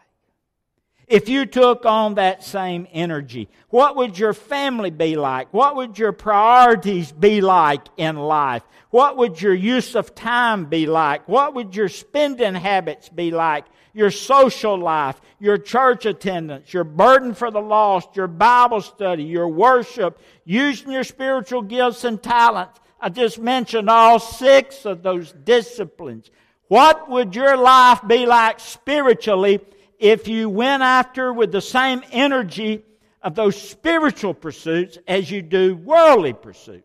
If 1.07 1.29
you 1.29 1.45
took 1.45 1.85
on 1.85 2.15
that 2.15 2.43
same 2.43 2.85
energy? 2.91 3.49
What 3.69 3.95
would 3.95 4.19
your 4.19 4.33
family 4.33 4.89
be 4.91 5.15
like? 5.15 5.53
What 5.53 5.77
would 5.77 5.97
your 5.97 6.11
priorities 6.11 7.11
be 7.11 7.39
like 7.41 7.81
in 7.95 8.17
life? 8.17 8.63
What 8.89 9.17
would 9.17 9.41
your 9.41 9.53
use 9.53 9.95
of 9.95 10.15
time 10.15 10.65
be 10.65 10.85
like? 10.85 11.27
What 11.27 11.53
would 11.55 11.75
your 11.75 11.89
spending 11.89 12.55
habits 12.55 13.09
be 13.09 13.31
like? 13.31 13.65
Your 13.93 14.11
social 14.11 14.77
life, 14.77 15.19
your 15.39 15.57
church 15.57 16.05
attendance, 16.05 16.71
your 16.71 16.83
burden 16.83 17.33
for 17.33 17.49
the 17.49 17.61
lost, 17.61 18.15
your 18.15 18.27
Bible 18.27 18.81
study, 18.81 19.23
your 19.23 19.47
worship, 19.47 20.19
using 20.45 20.91
your 20.91 21.03
spiritual 21.03 21.63
gifts 21.63 22.03
and 22.03 22.21
talents. 22.21 22.79
I 22.99 23.09
just 23.09 23.39
mentioned 23.39 23.89
all 23.89 24.19
six 24.19 24.85
of 24.85 25.03
those 25.03 25.31
disciplines. 25.31 26.29
What 26.67 27.09
would 27.09 27.35
your 27.35 27.57
life 27.57 28.01
be 28.07 28.25
like 28.25 28.59
spiritually 28.59 29.61
if 29.97 30.27
you 30.27 30.49
went 30.49 30.83
after 30.83 31.33
with 31.33 31.51
the 31.51 31.61
same 31.61 32.03
energy 32.11 32.83
of 33.21 33.35
those 33.35 33.59
spiritual 33.59 34.33
pursuits 34.33 34.97
as 35.07 35.29
you 35.29 35.41
do 35.41 35.75
worldly 35.75 36.33
pursuits. 36.33 36.83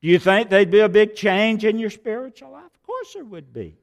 Do 0.00 0.08
you 0.08 0.18
think 0.18 0.50
there'd 0.50 0.70
be 0.70 0.80
a 0.80 0.88
big 0.88 1.14
change 1.14 1.64
in 1.64 1.78
your 1.78 1.90
spiritual 1.90 2.50
life? 2.50 2.64
Of 2.64 2.82
course 2.82 3.14
there 3.14 3.24
would 3.24 3.52
be. 3.52 3.76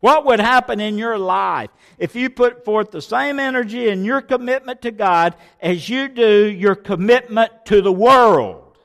What 0.00 0.26
would 0.26 0.40
happen 0.40 0.80
in 0.80 0.98
your 0.98 1.16
life 1.16 1.70
if 1.98 2.14
you 2.14 2.28
put 2.28 2.66
forth 2.66 2.90
the 2.90 3.00
same 3.00 3.40
energy 3.40 3.88
in 3.88 4.04
your 4.04 4.20
commitment 4.20 4.82
to 4.82 4.90
God 4.90 5.34
as 5.62 5.88
you 5.88 6.08
do 6.08 6.44
your 6.44 6.74
commitment 6.74 7.50
to 7.66 7.80
the 7.80 7.92
world? 7.92 8.76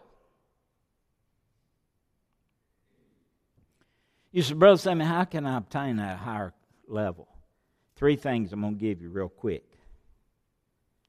You 4.32 4.44
said, 4.44 4.60
Brother 4.60 4.78
Sammy, 4.78 5.04
how 5.04 5.26
can 5.26 5.46
I 5.46 5.58
obtain 5.58 5.98
that 5.98 6.20
higher 6.20 6.54
level. 6.90 7.28
Three 7.96 8.16
things 8.16 8.54
I'm 8.54 8.62
going 8.62 8.76
to 8.76 8.80
give 8.80 9.02
you 9.02 9.10
real 9.10 9.30
quick. 9.30 9.66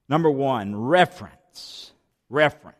Number 0.09 0.29
one, 0.29 0.75
reference. 0.75 1.91
Reference. 2.29 2.75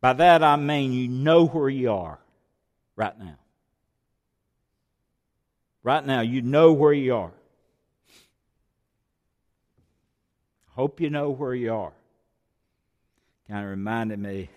By 0.00 0.14
that 0.14 0.42
I 0.42 0.56
mean 0.56 0.92
you 0.92 1.08
know 1.08 1.46
where 1.46 1.68
you 1.68 1.92
are 1.92 2.18
right 2.96 3.18
now. 3.18 3.38
Right 5.84 6.04
now, 6.04 6.20
you 6.20 6.42
know 6.42 6.72
where 6.72 6.92
you 6.92 7.14
are. 7.14 7.32
Hope 10.74 11.00
you 11.00 11.10
know 11.10 11.30
where 11.30 11.54
you 11.54 11.72
are. 11.72 11.92
Kind 13.48 13.64
of 13.64 13.70
reminded 13.70 14.18
me 14.18 14.48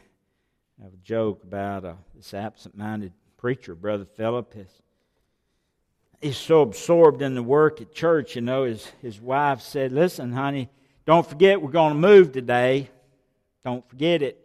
of 0.86 0.94
a 0.94 0.98
joke 0.98 1.44
about 1.44 1.84
uh, 1.84 1.94
this 2.16 2.34
absent 2.34 2.78
minded 2.78 3.12
preacher, 3.38 3.76
Brother 3.76 4.06
Philip. 4.06 4.54
His, 4.54 4.70
he's 6.22 6.38
so 6.38 6.62
absorbed 6.62 7.22
in 7.22 7.36
the 7.36 7.44
work 7.44 7.82
at 7.82 7.94
church, 7.94 8.36
you 8.36 8.42
know, 8.42 8.64
his, 8.64 8.86
his 9.02 9.20
wife 9.20 9.62
said, 9.62 9.92
Listen, 9.92 10.32
honey, 10.32 10.70
don't 11.06 11.28
forget 11.28 11.62
we're 11.62 11.72
going 11.72 11.94
to 11.94 12.00
move 12.00 12.32
today. 12.32 12.90
Don't 13.64 13.88
forget 13.90 14.22
it. 14.22 14.42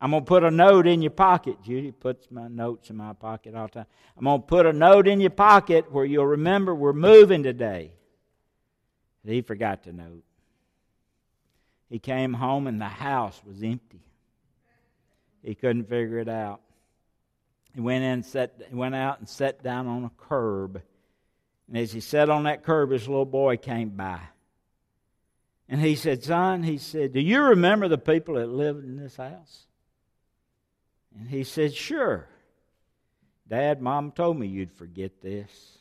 I'm 0.00 0.12
going 0.12 0.24
to 0.24 0.28
put 0.28 0.44
a 0.44 0.50
note 0.50 0.86
in 0.86 1.02
your 1.02 1.10
pocket. 1.10 1.62
Judy 1.62 1.92
puts 1.92 2.30
my 2.30 2.48
notes 2.48 2.88
in 2.88 2.96
my 2.96 3.12
pocket 3.12 3.54
all 3.54 3.66
the 3.66 3.72
time. 3.72 3.86
I'm 4.16 4.24
going 4.24 4.40
to 4.40 4.46
put 4.46 4.66
a 4.66 4.72
note 4.72 5.06
in 5.06 5.20
your 5.20 5.30
pocket 5.30 5.92
where 5.92 6.04
you'll 6.04 6.26
remember 6.26 6.74
we're 6.74 6.92
moving 6.92 7.42
today. 7.42 7.92
he 9.24 9.42
forgot 9.42 9.82
the 9.82 9.92
note. 9.92 10.24
He 11.90 11.98
came 11.98 12.32
home 12.32 12.66
and 12.66 12.80
the 12.80 12.86
house 12.86 13.40
was 13.44 13.62
empty. 13.62 14.00
He 15.42 15.54
couldn't 15.54 15.88
figure 15.88 16.18
it 16.18 16.28
out. 16.28 16.60
He 17.74 17.80
went 17.80 18.04
in, 18.04 18.22
sat, 18.22 18.54
went 18.72 18.94
out 18.94 19.18
and 19.18 19.28
sat 19.28 19.62
down 19.62 19.86
on 19.86 20.04
a 20.04 20.10
curb. 20.16 20.82
And 21.70 21.78
as 21.78 21.92
he 21.92 22.00
sat 22.00 22.28
on 22.28 22.42
that 22.42 22.64
curb, 22.64 22.90
his 22.90 23.06
little 23.06 23.24
boy 23.24 23.56
came 23.56 23.90
by. 23.90 24.18
And 25.68 25.80
he 25.80 25.94
said, 25.94 26.24
Son, 26.24 26.64
he 26.64 26.78
said, 26.78 27.12
Do 27.12 27.20
you 27.20 27.40
remember 27.42 27.86
the 27.86 27.96
people 27.96 28.34
that 28.34 28.48
lived 28.48 28.84
in 28.84 28.96
this 28.96 29.16
house? 29.16 29.66
And 31.16 31.28
he 31.28 31.44
said, 31.44 31.72
Sure. 31.72 32.26
Dad, 33.46 33.80
Mom 33.80 34.10
told 34.10 34.36
me 34.36 34.48
you'd 34.48 34.72
forget 34.72 35.20
this. 35.20 35.78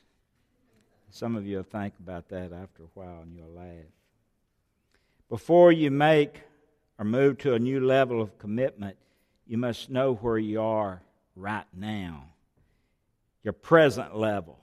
Some 1.10 1.36
of 1.36 1.48
you 1.48 1.58
will 1.58 1.64
think 1.64 1.96
about 2.00 2.30
that 2.30 2.54
after 2.54 2.84
a 2.84 2.90
while 2.94 3.22
and 3.24 3.36
you'll 3.36 3.52
laugh. 3.52 3.90
Before 5.28 5.72
you 5.72 5.90
make 5.90 6.44
or 7.00 7.06
move 7.06 7.40
to 7.40 7.56
a 7.56 7.60
new 7.60 7.80
level 7.80 8.22
of 8.22 8.38
commitment, 8.38 8.96
you 9.48 9.58
must 9.58 9.90
know 9.90 10.14
where 10.14 10.38
you 10.38 10.62
are 10.62 11.02
right 11.36 11.66
now, 11.76 12.26
your 13.44 13.54
present 13.54 14.16
level. 14.16 14.59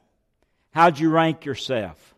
How'd 0.77 0.99
you 0.99 1.09
rank 1.09 1.47
yourself? 1.47 2.15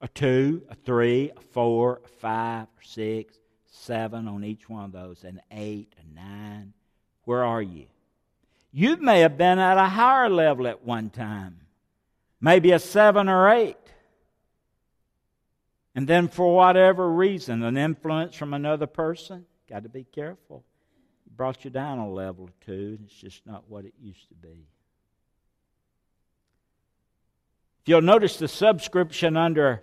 A 0.00 0.08
two, 0.08 0.62
a 0.68 0.74
three, 0.74 1.30
a 1.36 1.40
four, 1.40 2.00
a 2.04 2.08
five, 2.08 2.66
a 2.66 2.84
six, 2.84 3.38
seven 3.70 4.26
on 4.26 4.42
each 4.42 4.68
one 4.68 4.86
of 4.86 4.90
those, 4.90 5.22
an 5.22 5.40
eight, 5.52 5.94
a 6.02 6.12
nine. 6.12 6.72
Where 7.22 7.44
are 7.44 7.62
you? 7.62 7.86
You 8.72 8.96
may 8.96 9.20
have 9.20 9.38
been 9.38 9.60
at 9.60 9.78
a 9.78 9.88
higher 9.88 10.28
level 10.28 10.66
at 10.66 10.84
one 10.84 11.08
time, 11.08 11.60
maybe 12.40 12.72
a 12.72 12.80
seven 12.80 13.28
or 13.28 13.48
eight. 13.48 13.76
And 15.94 16.08
then, 16.08 16.26
for 16.26 16.52
whatever 16.52 17.08
reason, 17.08 17.62
an 17.62 17.76
influence 17.76 18.34
from 18.34 18.54
another 18.54 18.88
person, 18.88 19.46
got 19.70 19.84
to 19.84 19.88
be 19.88 20.02
careful. 20.02 20.64
brought 21.36 21.64
you 21.64 21.70
down 21.70 21.98
a 22.00 22.10
level 22.10 22.46
or 22.46 22.66
two. 22.66 22.96
and 22.98 23.06
It's 23.06 23.14
just 23.14 23.46
not 23.46 23.70
what 23.70 23.84
it 23.84 23.94
used 24.02 24.26
to 24.30 24.34
be. 24.34 24.66
If 27.84 27.90
you'll 27.90 28.00
notice 28.00 28.38
the 28.38 28.48
subscription 28.48 29.36
under 29.36 29.82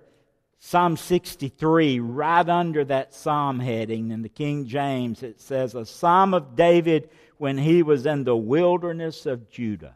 Psalm 0.58 0.98
63, 0.98 2.00
right 2.00 2.50
under 2.50 2.84
that 2.86 3.14
psalm 3.14 3.60
heading 3.60 4.10
in 4.10 4.24
the 4.24 4.30
King 4.30 4.66
James, 4.66 5.22
it 5.22 5.40
says, 5.40 5.76
A 5.76 5.86
psalm 5.86 6.34
of 6.34 6.56
David 6.56 7.12
when 7.38 7.60
he 7.60 7.84
was 7.84 8.08
in 8.08 8.24
the 8.24 8.36
wilderness 8.36 9.28
of 9.28 9.52
Judah. 9.52 9.96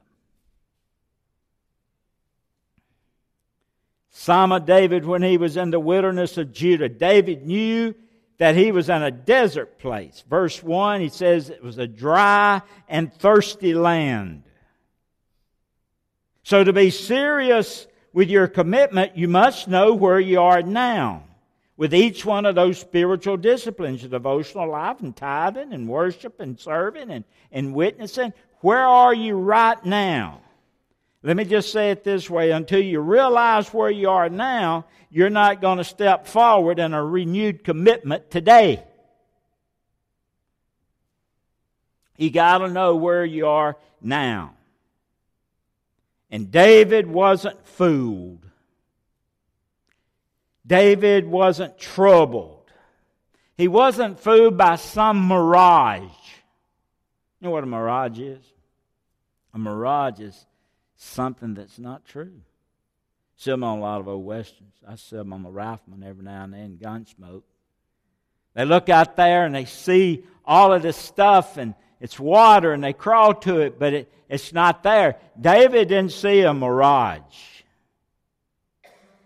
Psalm 4.11 4.51
of 4.51 4.67
David 4.67 5.03
when 5.03 5.23
he 5.23 5.39
was 5.39 5.57
in 5.57 5.71
the 5.71 5.79
wilderness 5.79 6.37
of 6.37 6.53
Judah. 6.53 6.89
David 6.89 7.47
knew 7.47 7.95
that 8.37 8.55
he 8.55 8.71
was 8.71 8.87
in 8.87 9.01
a 9.01 9.09
desert 9.09 9.79
place. 9.79 10.23
Verse 10.29 10.61
1, 10.61 11.01
he 11.01 11.09
says 11.09 11.49
it 11.49 11.63
was 11.63 11.79
a 11.79 11.87
dry 11.87 12.61
and 12.87 13.11
thirsty 13.11 13.73
land. 13.73 14.43
So 16.43 16.63
to 16.63 16.71
be 16.71 16.91
serious 16.91 17.87
with 18.15 18.29
your 18.29 18.47
commitment, 18.47 19.17
you 19.17 19.27
must 19.27 19.67
know 19.67 19.93
where 19.93 20.21
you 20.21 20.39
are 20.39 20.61
now. 20.61 21.21
With 21.75 21.93
each 21.93 22.23
one 22.23 22.45
of 22.45 22.55
those 22.55 22.79
spiritual 22.79 23.35
disciplines, 23.35 24.01
your 24.01 24.09
devotional 24.09 24.71
life 24.71 25.01
and 25.01 25.13
tithing 25.13 25.73
and 25.73 25.89
worship 25.89 26.39
and 26.39 26.57
serving 26.57 27.11
and, 27.11 27.25
and 27.51 27.75
witnessing, 27.75 28.31
where 28.61 28.85
are 28.85 29.13
you 29.13 29.35
right 29.35 29.83
now? 29.83 30.39
Let 31.23 31.35
me 31.35 31.43
just 31.43 31.73
say 31.73 31.91
it 31.91 32.05
this 32.05 32.29
way 32.29 32.51
until 32.51 32.79
you 32.79 33.01
realize 33.01 33.73
where 33.73 33.91
you 33.91 34.09
are 34.09 34.29
now, 34.29 34.85
you're 35.09 35.29
not 35.29 35.59
going 35.59 35.79
to 35.79 35.83
step 35.83 36.25
forward 36.25 36.79
in 36.79 36.93
a 36.93 37.03
renewed 37.03 37.65
commitment 37.65 38.31
today. 38.31 38.81
You 42.15 42.29
got 42.29 42.59
to 42.59 42.69
know 42.69 42.95
where 42.95 43.25
you 43.25 43.47
are 43.47 43.75
now. 43.99 44.54
And 46.29 46.51
David 46.51 47.07
wasn't 47.07 47.65
fooled. 47.65 48.45
David 50.65 51.27
wasn't 51.27 51.77
troubled. 51.77 52.71
He 53.55 53.67
wasn't 53.67 54.19
fooled 54.19 54.57
by 54.57 54.75
some 54.75 55.27
mirage. 55.27 56.01
You 57.39 57.47
know 57.47 57.51
what 57.51 57.63
a 57.63 57.67
mirage 57.67 58.19
is? 58.19 58.43
A 59.53 59.57
mirage 59.57 60.19
is 60.19 60.45
something 60.95 61.53
that's 61.53 61.79
not 61.79 62.05
true. 62.05 62.41
See 63.37 63.51
them 63.51 63.63
on 63.63 63.77
a 63.77 63.81
lot 63.81 63.99
of 63.99 64.07
old 64.07 64.25
westerns. 64.25 64.73
I 64.87 64.95
see 64.95 65.17
them 65.17 65.33
on 65.33 65.43
the 65.43 65.51
rifleman 65.51 66.03
every 66.03 66.23
now 66.23 66.43
and 66.43 66.53
then, 66.53 66.77
Gunsmoke. 66.81 67.43
They 68.53 68.65
look 68.65 68.89
out 68.89 69.15
there 69.15 69.45
and 69.45 69.53
they 69.53 69.65
see 69.65 70.23
all 70.45 70.73
of 70.73 70.81
this 70.81 70.97
stuff 70.97 71.57
and 71.57 71.75
it's 71.99 72.19
water 72.19 72.73
and 72.73 72.83
they 72.83 72.93
crawl 72.93 73.33
to 73.33 73.59
it, 73.59 73.79
but 73.79 73.93
it, 73.93 74.11
it's 74.29 74.53
not 74.53 74.83
there. 74.83 75.17
David 75.39 75.87
didn't 75.87 76.11
see 76.11 76.41
a 76.41 76.53
mirage. 76.53 77.21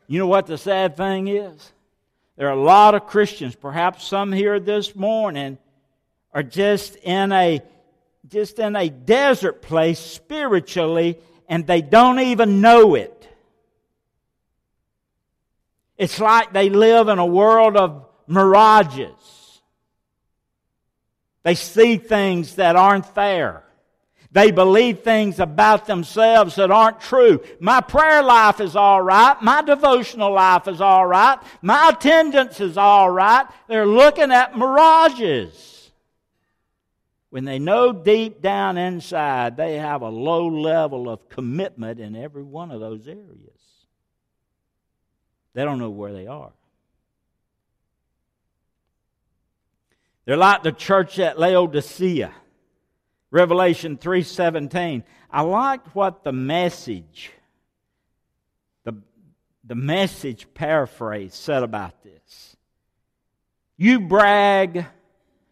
You 0.07 0.19
know 0.19 0.27
what 0.27 0.47
the 0.47 0.57
sad 0.57 0.97
thing 0.97 1.27
is? 1.27 1.71
There 2.35 2.47
are 2.47 2.57
a 2.57 2.61
lot 2.61 2.95
of 2.95 3.05
Christians, 3.05 3.55
perhaps 3.55 4.05
some 4.05 4.31
here 4.31 4.59
this 4.59 4.95
morning, 4.95 5.57
are 6.33 6.43
just 6.43 6.95
in 6.97 7.31
a 7.31 7.61
just 8.27 8.59
in 8.59 8.75
a 8.75 8.89
desert 8.89 9.61
place 9.61 9.99
spiritually 9.99 11.17
and 11.47 11.65
they 11.65 11.81
don't 11.81 12.19
even 12.19 12.61
know 12.61 12.95
it. 12.95 13.27
It's 15.97 16.19
like 16.19 16.53
they 16.53 16.69
live 16.69 17.07
in 17.09 17.19
a 17.19 17.25
world 17.25 17.75
of 17.75 18.05
mirages. 18.27 19.38
They 21.49 21.55
see 21.55 21.97
things 21.97 22.57
that 22.57 22.75
aren't 22.75 23.07
fair. 23.07 23.63
They 24.31 24.51
believe 24.51 24.99
things 24.99 25.39
about 25.39 25.87
themselves 25.87 26.53
that 26.57 26.69
aren't 26.69 27.01
true. 27.01 27.41
My 27.59 27.81
prayer 27.81 28.21
life 28.21 28.59
is 28.59 28.75
all 28.75 29.01
right. 29.01 29.35
My 29.41 29.63
devotional 29.63 30.31
life 30.31 30.67
is 30.67 30.79
all 30.79 31.07
right. 31.07 31.39
My 31.63 31.89
attendance 31.89 32.59
is 32.59 32.77
all 32.77 33.09
right. 33.09 33.47
They're 33.67 33.87
looking 33.87 34.31
at 34.31 34.55
mirages. 34.55 35.89
When 37.31 37.45
they 37.45 37.57
know 37.57 37.93
deep 37.93 38.43
down 38.43 38.77
inside 38.77 39.57
they 39.57 39.77
have 39.77 40.03
a 40.03 40.09
low 40.09 40.45
level 40.49 41.09
of 41.09 41.29
commitment 41.29 41.99
in 41.99 42.15
every 42.15 42.43
one 42.43 42.69
of 42.69 42.79
those 42.79 43.07
areas, 43.07 43.59
they 45.55 45.65
don't 45.65 45.79
know 45.79 45.89
where 45.89 46.13
they 46.13 46.27
are. 46.27 46.51
They're 50.25 50.37
like 50.37 50.63
the 50.63 50.71
church 50.71 51.19
at 51.19 51.39
Laodicea. 51.39 52.31
Revelation 53.31 53.97
3:17. 53.97 55.03
I 55.31 55.41
liked 55.41 55.93
what 55.95 56.23
the 56.23 56.31
message 56.31 57.31
the 58.83 58.95
the 59.63 59.75
message 59.75 60.47
paraphrase 60.53 61.33
said 61.35 61.63
about 61.63 62.03
this. 62.03 62.55
You 63.77 64.01
brag, 64.01 64.85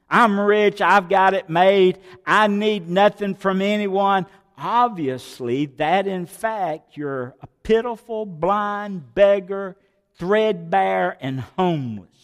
I'm 0.10 0.40
rich, 0.40 0.82
I've 0.82 1.08
got 1.08 1.34
it 1.34 1.50
made, 1.50 2.00
I 2.26 2.48
need 2.48 2.90
nothing 2.90 3.36
from 3.36 3.62
anyone. 3.62 4.26
Obviously, 4.58 5.68
that 5.78 6.08
in 6.08 6.26
fact 6.26 6.98
you're 6.98 7.36
a 7.42 7.48
pitiful, 7.62 8.26
blind 8.26 9.14
beggar, 9.14 9.78
threadbare, 10.16 11.16
and 11.22 11.42
homeless. 11.42 12.17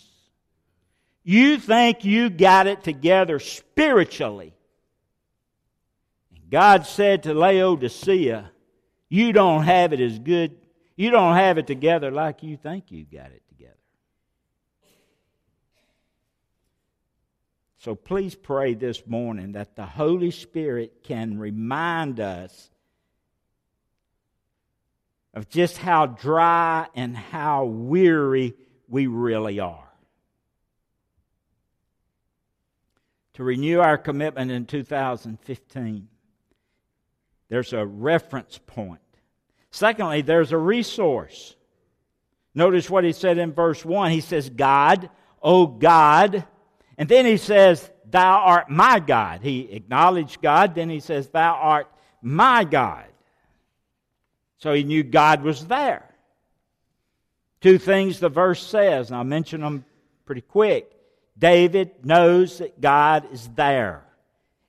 You 1.23 1.57
think 1.57 2.03
you 2.03 2.29
got 2.29 2.67
it 2.67 2.83
together 2.83 3.39
spiritually 3.39 4.53
God 6.53 6.86
said 6.86 7.23
to 7.23 7.33
Laodicea, 7.33 8.51
You 9.09 9.33
don't 9.33 9.63
have 9.63 9.91
it 9.91 9.99
as 9.99 10.19
good, 10.19 10.55
you 10.95 11.09
don't 11.09 11.36
have 11.36 11.57
it 11.57 11.65
together 11.65 12.12
like 12.12 12.43
you 12.43 12.57
think 12.57 12.91
you 12.91 13.05
got 13.05 13.31
it 13.31 13.41
together. 13.49 13.73
So 17.77 17.95
please 17.95 18.36
pray 18.36 18.75
this 18.75 19.01
morning 19.07 19.53
that 19.53 19.75
the 19.75 19.88
Holy 19.88 20.29
Spirit 20.29 21.03
can 21.03 21.39
remind 21.39 22.19
us 22.19 22.69
of 25.33 25.49
just 25.49 25.79
how 25.79 26.05
dry 26.05 26.86
and 26.93 27.17
how 27.17 27.65
weary 27.65 28.53
we 28.88 29.07
really 29.07 29.59
are. 29.59 29.89
To 33.33 33.43
renew 33.43 33.79
our 33.79 33.97
commitment 33.97 34.51
in 34.51 34.65
2015, 34.65 36.07
there's 37.49 37.73
a 37.73 37.85
reference 37.85 38.59
point. 38.65 38.99
Secondly, 39.71 40.21
there's 40.21 40.51
a 40.51 40.57
resource. 40.57 41.55
Notice 42.53 42.89
what 42.89 43.03
he 43.03 43.11
said 43.11 43.37
in 43.37 43.53
verse 43.53 43.83
1. 43.83 44.11
He 44.11 44.21
says, 44.21 44.49
God, 44.49 45.09
O 45.41 45.65
God. 45.65 46.45
And 46.97 47.09
then 47.09 47.25
he 47.25 47.37
says, 47.37 47.89
Thou 48.09 48.39
art 48.39 48.69
my 48.69 48.99
God. 48.99 49.41
He 49.41 49.71
acknowledged 49.71 50.41
God. 50.41 50.75
Then 50.75 50.89
he 50.89 50.99
says, 50.99 51.29
Thou 51.29 51.55
art 51.55 51.87
my 52.21 52.63
God. 52.63 53.07
So 54.59 54.73
he 54.73 54.83
knew 54.83 55.03
God 55.03 55.41
was 55.41 55.65
there. 55.65 56.09
Two 57.59 57.77
things 57.77 58.19
the 58.19 58.29
verse 58.29 58.65
says, 58.65 59.09
and 59.09 59.17
I'll 59.17 59.23
mention 59.23 59.61
them 59.61 59.85
pretty 60.25 60.41
quick. 60.41 60.91
David 61.37 62.05
knows 62.05 62.59
that 62.59 62.79
God 62.79 63.31
is 63.31 63.49
there. 63.55 64.05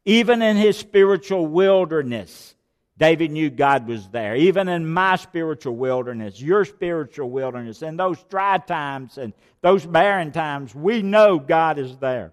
Even 0.04 0.42
in 0.42 0.56
his 0.56 0.76
spiritual 0.76 1.46
wilderness, 1.46 2.54
David 2.96 3.30
knew 3.30 3.50
God 3.50 3.86
was 3.86 4.08
there. 4.08 4.36
Even 4.36 4.68
in 4.68 4.86
my 4.86 5.16
spiritual 5.16 5.76
wilderness, 5.76 6.40
your 6.40 6.64
spiritual 6.64 7.30
wilderness, 7.30 7.82
in 7.82 7.96
those 7.96 8.22
dry 8.24 8.58
times 8.58 9.18
and 9.18 9.32
those 9.62 9.84
barren 9.84 10.30
times, 10.30 10.74
we 10.74 11.02
know 11.02 11.38
God 11.38 11.78
is 11.78 11.96
there. 11.96 12.32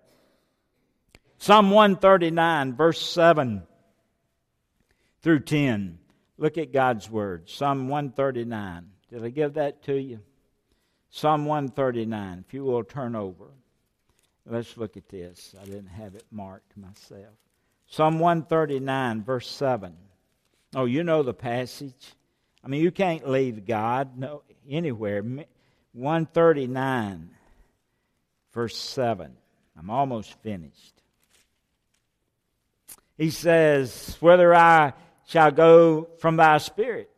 Psalm 1.38 1.72
139, 1.72 2.76
verse 2.76 3.02
7 3.02 3.64
through 5.22 5.40
10. 5.40 5.98
Look 6.38 6.58
at 6.58 6.72
God's 6.72 7.10
word. 7.10 7.50
Psalm 7.50 7.88
139. 7.88 8.88
Did 9.10 9.24
I 9.24 9.30
give 9.30 9.56
that 9.56 9.84
to 9.84 9.96
you? 9.96 10.20
Psalm 11.10 11.46
139. 11.46 12.44
If 12.48 12.54
you 12.54 12.64
will 12.64 12.84
turn 12.84 13.16
over. 13.16 13.46
Let's 14.46 14.78
look 14.78 14.98
at 14.98 15.08
this. 15.10 15.56
I 15.62 15.66
didn't 15.66 15.88
have 15.88 16.16
it 16.16 16.26
marked 16.32 16.76
myself. 16.76 17.36
Psalm 17.88 18.20
139, 18.20 19.24
verse 19.24 19.50
7. 19.50 19.96
Oh, 20.76 20.86
you 20.86 21.04
know 21.04 21.24
the 21.24 21.34
passage. 21.34 22.14
I 22.64 22.68
mean, 22.68 22.82
you 22.82 22.92
can't 22.92 23.30
leave 23.30 23.66
God 23.66 24.18
no, 24.18 24.44
anywhere. 24.70 25.22
139, 25.22 27.30
verse 28.54 28.78
7. 28.78 29.32
I'm 29.78 29.90
almost 29.90 30.34
finished. 30.42 30.94
He 33.18 33.30
says, 33.30 34.18
Whether 34.20 34.56
I 34.56 34.94
shall 35.28 35.52
go 35.52 36.10
from 36.20 36.38
thy 36.38 36.58
spirit, 36.58 37.11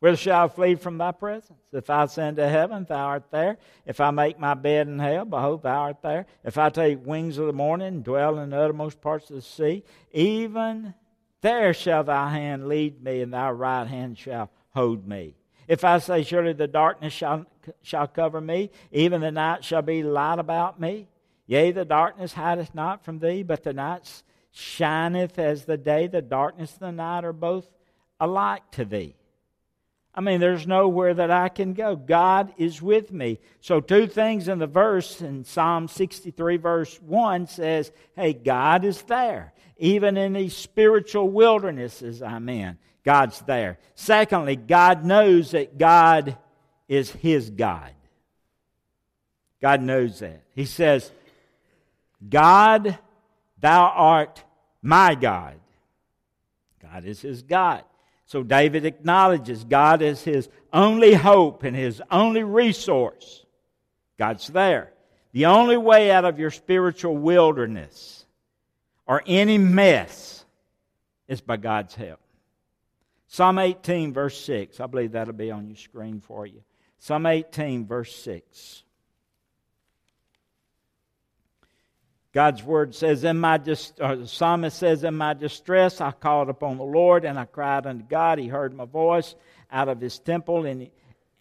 whither 0.00 0.16
shall 0.16 0.44
I 0.44 0.48
flee 0.48 0.74
from 0.74 0.98
thy 0.98 1.12
presence? 1.12 1.60
If 1.72 1.90
I 1.90 2.04
ascend 2.04 2.36
to 2.36 2.48
heaven, 2.48 2.86
thou 2.88 3.06
art 3.06 3.30
there. 3.30 3.58
If 3.86 4.00
I 4.00 4.10
make 4.10 4.38
my 4.38 4.54
bed 4.54 4.88
in 4.88 4.98
hell, 4.98 5.24
behold, 5.24 5.62
thou 5.62 5.82
art 5.82 6.02
there. 6.02 6.26
If 6.44 6.58
I 6.58 6.70
take 6.70 7.04
wings 7.04 7.38
of 7.38 7.46
the 7.46 7.52
morning 7.52 7.88
and 7.88 8.04
dwell 8.04 8.38
in 8.38 8.50
the 8.50 8.60
uttermost 8.60 9.00
parts 9.00 9.30
of 9.30 9.36
the 9.36 9.42
sea, 9.42 9.84
even 10.12 10.94
there 11.40 11.72
shall 11.72 12.04
thy 12.04 12.30
hand 12.30 12.68
lead 12.68 13.02
me, 13.02 13.22
and 13.22 13.32
thy 13.32 13.50
right 13.50 13.86
hand 13.86 14.18
shall 14.18 14.50
hold 14.74 15.06
me. 15.06 15.34
If 15.68 15.84
I 15.84 15.98
say, 15.98 16.22
Surely 16.22 16.54
the 16.54 16.66
darkness 16.66 17.12
shall, 17.12 17.46
shall 17.82 18.08
cover 18.08 18.40
me, 18.40 18.70
even 18.90 19.20
the 19.20 19.30
night 19.30 19.64
shall 19.64 19.82
be 19.82 20.02
light 20.02 20.38
about 20.38 20.80
me. 20.80 21.08
Yea, 21.46 21.72
the 21.72 21.84
darkness 21.84 22.32
hideth 22.32 22.74
not 22.74 23.04
from 23.04 23.18
thee, 23.18 23.42
but 23.42 23.62
the 23.62 23.72
night 23.72 24.22
shineth 24.50 25.38
as 25.38 25.64
the 25.64 25.76
day. 25.76 26.06
The 26.06 26.22
darkness 26.22 26.76
and 26.80 26.88
the 26.88 27.02
night 27.02 27.24
are 27.24 27.32
both 27.32 27.68
alike 28.18 28.62
to 28.72 28.84
thee. 28.84 29.14
I 30.18 30.20
mean, 30.20 30.40
there's 30.40 30.66
nowhere 30.66 31.14
that 31.14 31.30
I 31.30 31.48
can 31.48 31.74
go. 31.74 31.94
God 31.94 32.52
is 32.56 32.82
with 32.82 33.12
me. 33.12 33.38
So, 33.60 33.78
two 33.78 34.08
things 34.08 34.48
in 34.48 34.58
the 34.58 34.66
verse 34.66 35.20
in 35.20 35.44
Psalm 35.44 35.86
63, 35.86 36.56
verse 36.56 37.00
1 37.02 37.46
says, 37.46 37.92
Hey, 38.16 38.32
God 38.32 38.84
is 38.84 39.00
there. 39.02 39.52
Even 39.76 40.16
in 40.16 40.32
these 40.32 40.56
spiritual 40.56 41.30
wildernesses 41.30 42.20
I'm 42.20 42.48
in, 42.48 42.78
God's 43.04 43.40
there. 43.42 43.78
Secondly, 43.94 44.56
God 44.56 45.04
knows 45.04 45.52
that 45.52 45.78
God 45.78 46.36
is 46.88 47.12
His 47.12 47.50
God. 47.50 47.92
God 49.62 49.82
knows 49.82 50.18
that. 50.18 50.42
He 50.52 50.64
says, 50.64 51.12
God, 52.28 52.98
thou 53.60 53.84
art 53.84 54.42
my 54.82 55.14
God. 55.14 55.60
God 56.82 57.04
is 57.04 57.20
His 57.20 57.44
God. 57.44 57.84
So 58.28 58.42
David 58.42 58.84
acknowledges 58.84 59.64
God 59.64 60.02
as 60.02 60.22
his 60.22 60.50
only 60.70 61.14
hope 61.14 61.62
and 61.62 61.74
his 61.74 62.02
only 62.10 62.42
resource. 62.42 63.46
God's 64.18 64.48
there. 64.48 64.92
The 65.32 65.46
only 65.46 65.78
way 65.78 66.10
out 66.10 66.26
of 66.26 66.38
your 66.38 66.50
spiritual 66.50 67.16
wilderness 67.16 68.26
or 69.06 69.22
any 69.26 69.56
mess 69.56 70.44
is 71.26 71.40
by 71.40 71.56
God's 71.56 71.94
help. 71.94 72.20
Psalm 73.28 73.58
18, 73.58 74.12
verse 74.12 74.38
6. 74.42 74.78
I 74.78 74.86
believe 74.86 75.12
that'll 75.12 75.32
be 75.32 75.50
on 75.50 75.66
your 75.66 75.76
screen 75.76 76.20
for 76.20 76.44
you. 76.44 76.62
Psalm 76.98 77.24
18, 77.24 77.86
verse 77.86 78.14
6. 78.14 78.82
God's 82.32 82.62
word 82.62 82.94
says, 82.94 83.24
in 83.24 83.38
my 83.38 83.56
dis- 83.56 83.92
the 83.96 84.26
psalmist 84.26 84.78
says, 84.78 85.02
In 85.02 85.14
my 85.16 85.34
distress 85.34 86.00
I 86.00 86.10
called 86.10 86.48
upon 86.48 86.76
the 86.76 86.84
Lord 86.84 87.24
and 87.24 87.38
I 87.38 87.46
cried 87.46 87.86
unto 87.86 88.04
God. 88.04 88.38
He 88.38 88.48
heard 88.48 88.74
my 88.74 88.84
voice 88.84 89.34
out 89.70 89.88
of 89.88 90.00
his 90.00 90.18
temple, 90.18 90.66
and, 90.66 90.90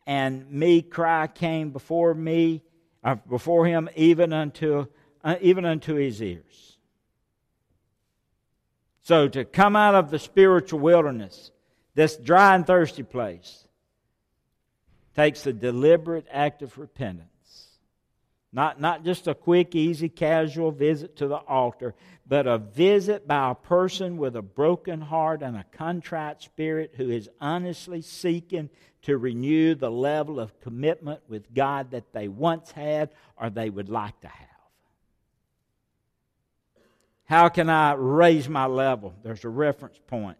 and 0.05 0.49
me 0.49 0.81
cry 0.81 1.27
came 1.27 1.71
before 1.71 2.13
me, 2.13 2.61
uh, 3.03 3.15
before 3.15 3.65
him, 3.65 3.89
even 3.95 4.33
unto, 4.33 4.87
uh, 5.23 5.35
even 5.41 5.65
unto 5.65 5.95
his 5.95 6.21
ears. 6.21 6.77
So 9.01 9.27
to 9.29 9.45
come 9.45 9.75
out 9.75 9.95
of 9.95 10.09
the 10.09 10.19
spiritual 10.19 10.79
wilderness, 10.79 11.51
this 11.95 12.17
dry 12.17 12.55
and 12.55 12.67
thirsty 12.67 13.03
place, 13.03 13.65
takes 15.15 15.45
a 15.47 15.53
deliberate 15.53 16.27
act 16.29 16.61
of 16.61 16.77
repentance. 16.77 17.36
Not, 18.53 18.79
not 18.79 19.03
just 19.03 19.27
a 19.27 19.35
quick, 19.35 19.75
easy, 19.75 20.09
casual 20.09 20.71
visit 20.71 21.17
to 21.17 21.27
the 21.27 21.35
altar, 21.35 21.95
but 22.25 22.47
a 22.47 22.57
visit 22.57 23.27
by 23.27 23.51
a 23.51 23.55
person 23.55 24.17
with 24.17 24.35
a 24.35 24.41
broken 24.41 25.01
heart 25.01 25.41
and 25.41 25.57
a 25.57 25.65
contrite 25.71 26.41
spirit 26.41 26.93
who 26.95 27.09
is 27.09 27.29
honestly 27.41 28.01
seeking 28.01 28.69
to 29.03 29.17
renew 29.17 29.75
the 29.75 29.91
level 29.91 30.39
of 30.39 30.59
commitment 30.61 31.21
with 31.27 31.53
God 31.53 31.91
that 31.91 32.13
they 32.13 32.27
once 32.27 32.71
had 32.71 33.09
or 33.37 33.49
they 33.49 33.69
would 33.69 33.89
like 33.89 34.19
to 34.21 34.27
have. 34.27 34.47
How 37.25 37.49
can 37.49 37.69
I 37.69 37.93
raise 37.93 38.47
my 38.47 38.65
level? 38.65 39.13
There's 39.21 39.43
a 39.43 39.49
reference 39.49 39.99
point. 40.07 40.37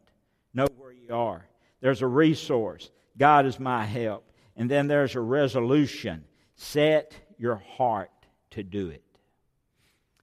Know 0.54 0.68
where 0.78 0.94
you 0.94 1.14
are. 1.14 1.46
There's 1.82 2.02
a 2.02 2.08
resource. 2.08 2.90
God 3.18 3.46
is 3.46 3.60
my 3.60 3.84
help. 3.84 4.32
And 4.56 4.72
then 4.72 4.88
there's 4.88 5.16
a 5.16 5.22
resolution. 5.22 6.24
Set 6.56 7.14
your 7.38 7.56
heart 7.78 8.12
to 8.52 8.64
do 8.64 8.90
it. 8.90 9.04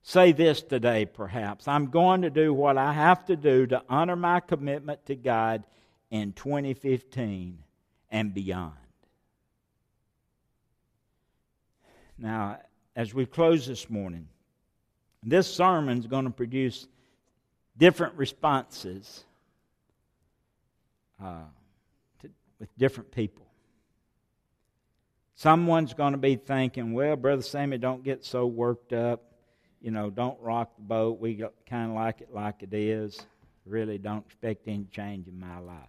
Say 0.03 0.33
this 0.33 0.62
today, 0.62 1.07
perhaps. 1.07 1.66
I'm 1.66 1.87
going 1.87 2.22
to 2.22 2.31
do 2.31 2.53
what 2.53 2.77
I 2.77 2.92
have 2.92 3.24
to 3.27 3.37
do 3.37 3.66
to 3.68 3.83
honor 3.88 4.16
my 4.16 4.40
commitment 4.40 5.07
to 5.07 5.16
God 5.16 5.64
in 6.11 6.33
2015 6.33 7.59
and 8.11 8.35
beyond. 8.35 8.74
Now, 12.18 12.59
as 12.94 13.14
we 13.14 13.27
close 13.27 13.66
this 13.66 13.88
morning, 13.88 14.29
this 15.22 15.53
sermon 15.53 15.98
is 15.98 16.07
going 16.07 16.27
to 16.27 16.31
produce 16.31 16.87
different 17.77 18.14
responses 18.14 19.24
uh, 21.22 21.44
to, 22.20 22.31
with 22.61 22.68
different 22.79 23.11
people. 23.11 23.43
Someone's 25.34 25.94
going 25.94 26.12
to 26.12 26.18
be 26.18 26.36
thinking, 26.36 26.92
well, 26.92 27.16
Brother 27.16 27.42
Sammy, 27.42 27.78
don't 27.78 28.04
get 28.04 28.24
so 28.24 28.46
worked 28.46 28.92
up. 28.92 29.22
You 29.80 29.90
know, 29.90 30.08
don't 30.08 30.40
rock 30.40 30.76
the 30.76 30.82
boat. 30.82 31.18
We 31.20 31.44
kind 31.68 31.90
of 31.90 31.96
like 31.96 32.20
it 32.20 32.32
like 32.32 32.62
it 32.62 32.72
is. 32.72 33.20
Really 33.66 33.98
don't 33.98 34.24
expect 34.26 34.68
any 34.68 34.86
change 34.92 35.26
in 35.26 35.38
my 35.38 35.58
life. 35.58 35.88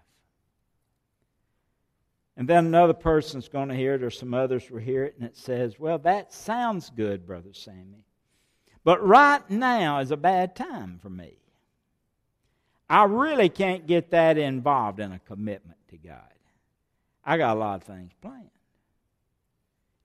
And 2.37 2.47
then 2.47 2.65
another 2.65 2.93
person's 2.93 3.47
going 3.47 3.69
to 3.69 3.75
hear 3.75 3.93
it, 3.95 4.03
or 4.03 4.09
some 4.09 4.33
others 4.33 4.69
will 4.69 4.81
hear 4.81 5.05
it, 5.05 5.15
and 5.17 5.25
it 5.25 5.37
says, 5.37 5.79
Well, 5.79 5.99
that 5.99 6.33
sounds 6.33 6.89
good, 6.89 7.25
Brother 7.25 7.53
Sammy. 7.53 8.03
But 8.83 9.05
right 9.05 9.47
now 9.49 9.99
is 9.99 10.11
a 10.11 10.17
bad 10.17 10.55
time 10.55 10.99
for 11.01 11.09
me. 11.09 11.37
I 12.89 13.05
really 13.05 13.49
can't 13.49 13.87
get 13.87 14.11
that 14.11 14.37
involved 14.37 14.99
in 14.99 15.11
a 15.11 15.19
commitment 15.19 15.77
to 15.89 15.97
God. 15.97 16.21
I 17.23 17.37
got 17.37 17.55
a 17.55 17.59
lot 17.59 17.81
of 17.81 17.83
things 17.83 18.11
planned. 18.21 18.49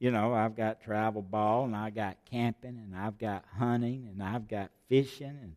You 0.00 0.10
know, 0.10 0.32
I've 0.32 0.56
got 0.56 0.82
travel 0.82 1.20
ball 1.20 1.66
and 1.66 1.76
I 1.76 1.90
got 1.90 2.16
camping 2.30 2.78
and 2.78 2.96
I've 2.96 3.18
got 3.18 3.44
hunting 3.58 4.08
and 4.10 4.22
I've 4.22 4.48
got 4.48 4.70
fishing 4.88 5.28
and 5.28 5.54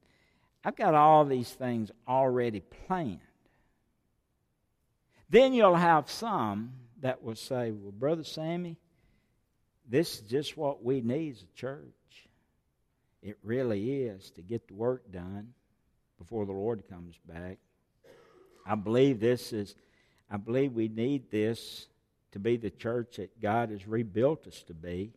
I've 0.65 0.75
got 0.75 0.93
all 0.93 1.23
these 1.23 1.49
things 1.49 1.91
already 2.08 2.60
planned. 2.60 3.19
Then 5.29 5.53
you'll 5.53 5.75
have 5.75 6.12
some 6.12 6.73
that 7.01 7.23
will 7.23 7.36
say, 7.36 7.71
Well, 7.71 7.93
Brother 7.93 8.25
Sammy, 8.25 8.77
this 9.89 10.15
is 10.15 10.21
just 10.21 10.58
what 10.58 10.84
we 10.84 10.99
need 10.99 11.36
as 11.36 11.43
a 11.43 11.58
church. 11.58 12.27
It 13.21 13.38
really 13.43 14.03
is 14.03 14.29
to 14.32 14.41
get 14.41 14.67
the 14.67 14.73
work 14.73 15.10
done 15.10 15.53
before 16.19 16.45
the 16.45 16.51
Lord 16.51 16.84
comes 16.89 17.15
back. 17.25 17.60
I 18.65 18.75
believe 18.75 19.21
this 19.21 19.53
is, 19.53 19.75
I 20.29 20.36
believe 20.36 20.73
we 20.73 20.89
need 20.89 21.32
this 21.32 21.88
to 22.33 22.39
be 22.39 22.57
the 22.57 22.69
church 22.69 23.17
that 23.17 23.39
God 23.41 23.69
has 23.69 23.87
rebuilt 23.87 24.47
us 24.47 24.63
to 24.63 24.73
be. 24.73 25.13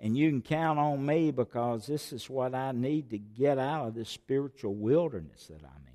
And 0.00 0.16
you 0.16 0.28
can 0.28 0.42
count 0.42 0.78
on 0.78 1.04
me 1.04 1.30
because 1.30 1.86
this 1.86 2.12
is 2.12 2.28
what 2.28 2.54
I 2.54 2.72
need 2.72 3.10
to 3.10 3.18
get 3.18 3.58
out 3.58 3.88
of 3.88 3.94
this 3.94 4.10
spiritual 4.10 4.74
wilderness 4.74 5.46
that 5.46 5.62
I'm 5.62 5.86
in. 5.86 5.92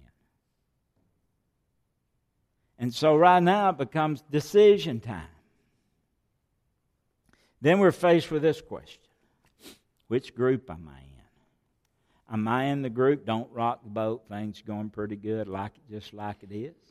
And 2.80 2.94
so 2.94 3.16
right 3.16 3.44
now 3.44 3.70
it 3.70 3.78
becomes 3.78 4.22
decision 4.32 5.00
time. 5.00 5.28
Then 7.62 7.80
we're 7.80 7.92
faced 7.92 8.32
with 8.32 8.42
this 8.42 8.60
question 8.62 9.04
Which 10.08 10.34
group 10.34 10.70
am 10.70 10.90
I 10.92 11.00
in? 11.00 12.34
Am 12.34 12.48
I 12.48 12.66
in 12.66 12.82
the 12.82 12.90
group? 12.90 13.26
Don't 13.26 13.52
rock 13.52 13.84
the 13.84 13.90
boat. 13.90 14.24
Things 14.30 14.64
going 14.66 14.90
pretty 14.90 15.16
good, 15.16 15.48
like 15.48 15.74
it 15.76 15.94
just 15.94 16.14
like 16.14 16.38
it 16.42 16.54
is. 16.54 16.91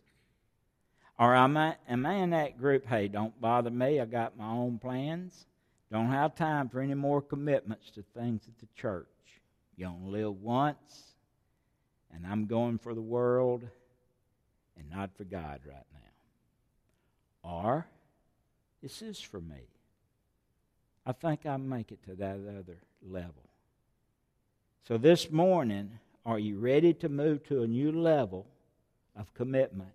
Or 1.21 1.35
am 1.37 1.59
I, 1.59 1.77
am 1.87 2.07
I 2.07 2.15
in 2.15 2.31
that 2.31 2.59
group? 2.59 2.87
Hey, 2.87 3.07
don't 3.07 3.39
bother 3.43 3.69
me. 3.69 4.01
I 4.01 4.07
got 4.07 4.39
my 4.39 4.49
own 4.49 4.79
plans. 4.79 5.45
Don't 5.93 6.09
have 6.09 6.35
time 6.35 6.71
for 6.71 6.81
any 6.81 6.95
more 6.95 7.21
commitments 7.21 7.91
to 7.91 8.05
things 8.15 8.45
at 8.49 8.59
the 8.59 8.67
church. 8.75 9.07
You 9.77 9.89
only 9.89 10.23
live 10.23 10.41
once, 10.41 11.13
and 12.11 12.27
I'm 12.27 12.47
going 12.47 12.79
for 12.79 12.95
the 12.95 13.03
world 13.03 13.69
and 14.79 14.89
not 14.89 15.11
for 15.15 15.25
God 15.25 15.61
right 15.67 15.85
now. 15.93 17.51
Or, 17.51 17.87
this 18.83 19.03
is 19.03 19.21
for 19.21 19.43
me. 19.43 19.69
I 21.05 21.13
think 21.13 21.45
I 21.45 21.59
make 21.59 21.93
it 21.93 22.03
to 22.05 22.15
that 22.15 22.37
other 22.37 22.79
level. 23.07 23.45
So 24.89 24.97
this 24.97 25.31
morning, 25.31 25.99
are 26.25 26.39
you 26.39 26.59
ready 26.59 26.95
to 26.95 27.11
move 27.11 27.45
to 27.49 27.63
a 27.63 27.67
new 27.67 27.93
level 27.93 28.47
of 29.15 29.35
commitment? 29.35 29.91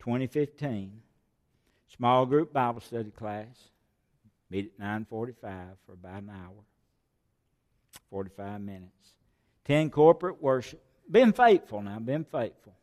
2015, 0.00 1.00
small 1.96 2.26
group 2.26 2.52
Bible 2.52 2.80
study 2.80 3.10
class. 3.10 3.70
Meet 4.50 4.72
at 4.74 4.78
9:45 4.78 5.78
for 5.86 5.92
about 5.92 6.22
an 6.22 6.30
hour. 6.30 6.64
45 8.10 8.60
minutes. 8.60 9.14
10 9.64 9.90
corporate 9.90 10.42
worship. 10.42 10.82
Been 11.08 11.32
faithful 11.32 11.82
now, 11.82 11.98
been 12.00 12.24
faithful. 12.24 12.74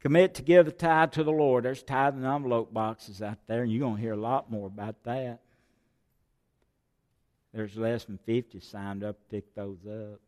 Commit 0.00 0.34
to 0.34 0.42
give 0.42 0.64
the 0.64 0.72
tithe 0.72 1.12
to 1.12 1.24
the 1.24 1.30
Lord. 1.30 1.64
There's 1.64 1.82
tithe 1.82 2.14
and 2.14 2.24
envelope 2.24 2.72
boxes 2.72 3.20
out 3.20 3.46
there, 3.46 3.62
and 3.62 3.70
you're 3.70 3.80
going 3.80 3.96
to 3.96 4.00
hear 4.00 4.14
a 4.14 4.16
lot 4.16 4.50
more 4.50 4.66
about 4.66 5.02
that. 5.04 5.40
There's 7.52 7.76
less 7.76 8.04
than 8.04 8.18
50 8.24 8.60
signed 8.60 9.04
up 9.04 9.18
to 9.18 9.24
pick 9.30 9.54
those 9.54 9.84
up. 9.86 10.20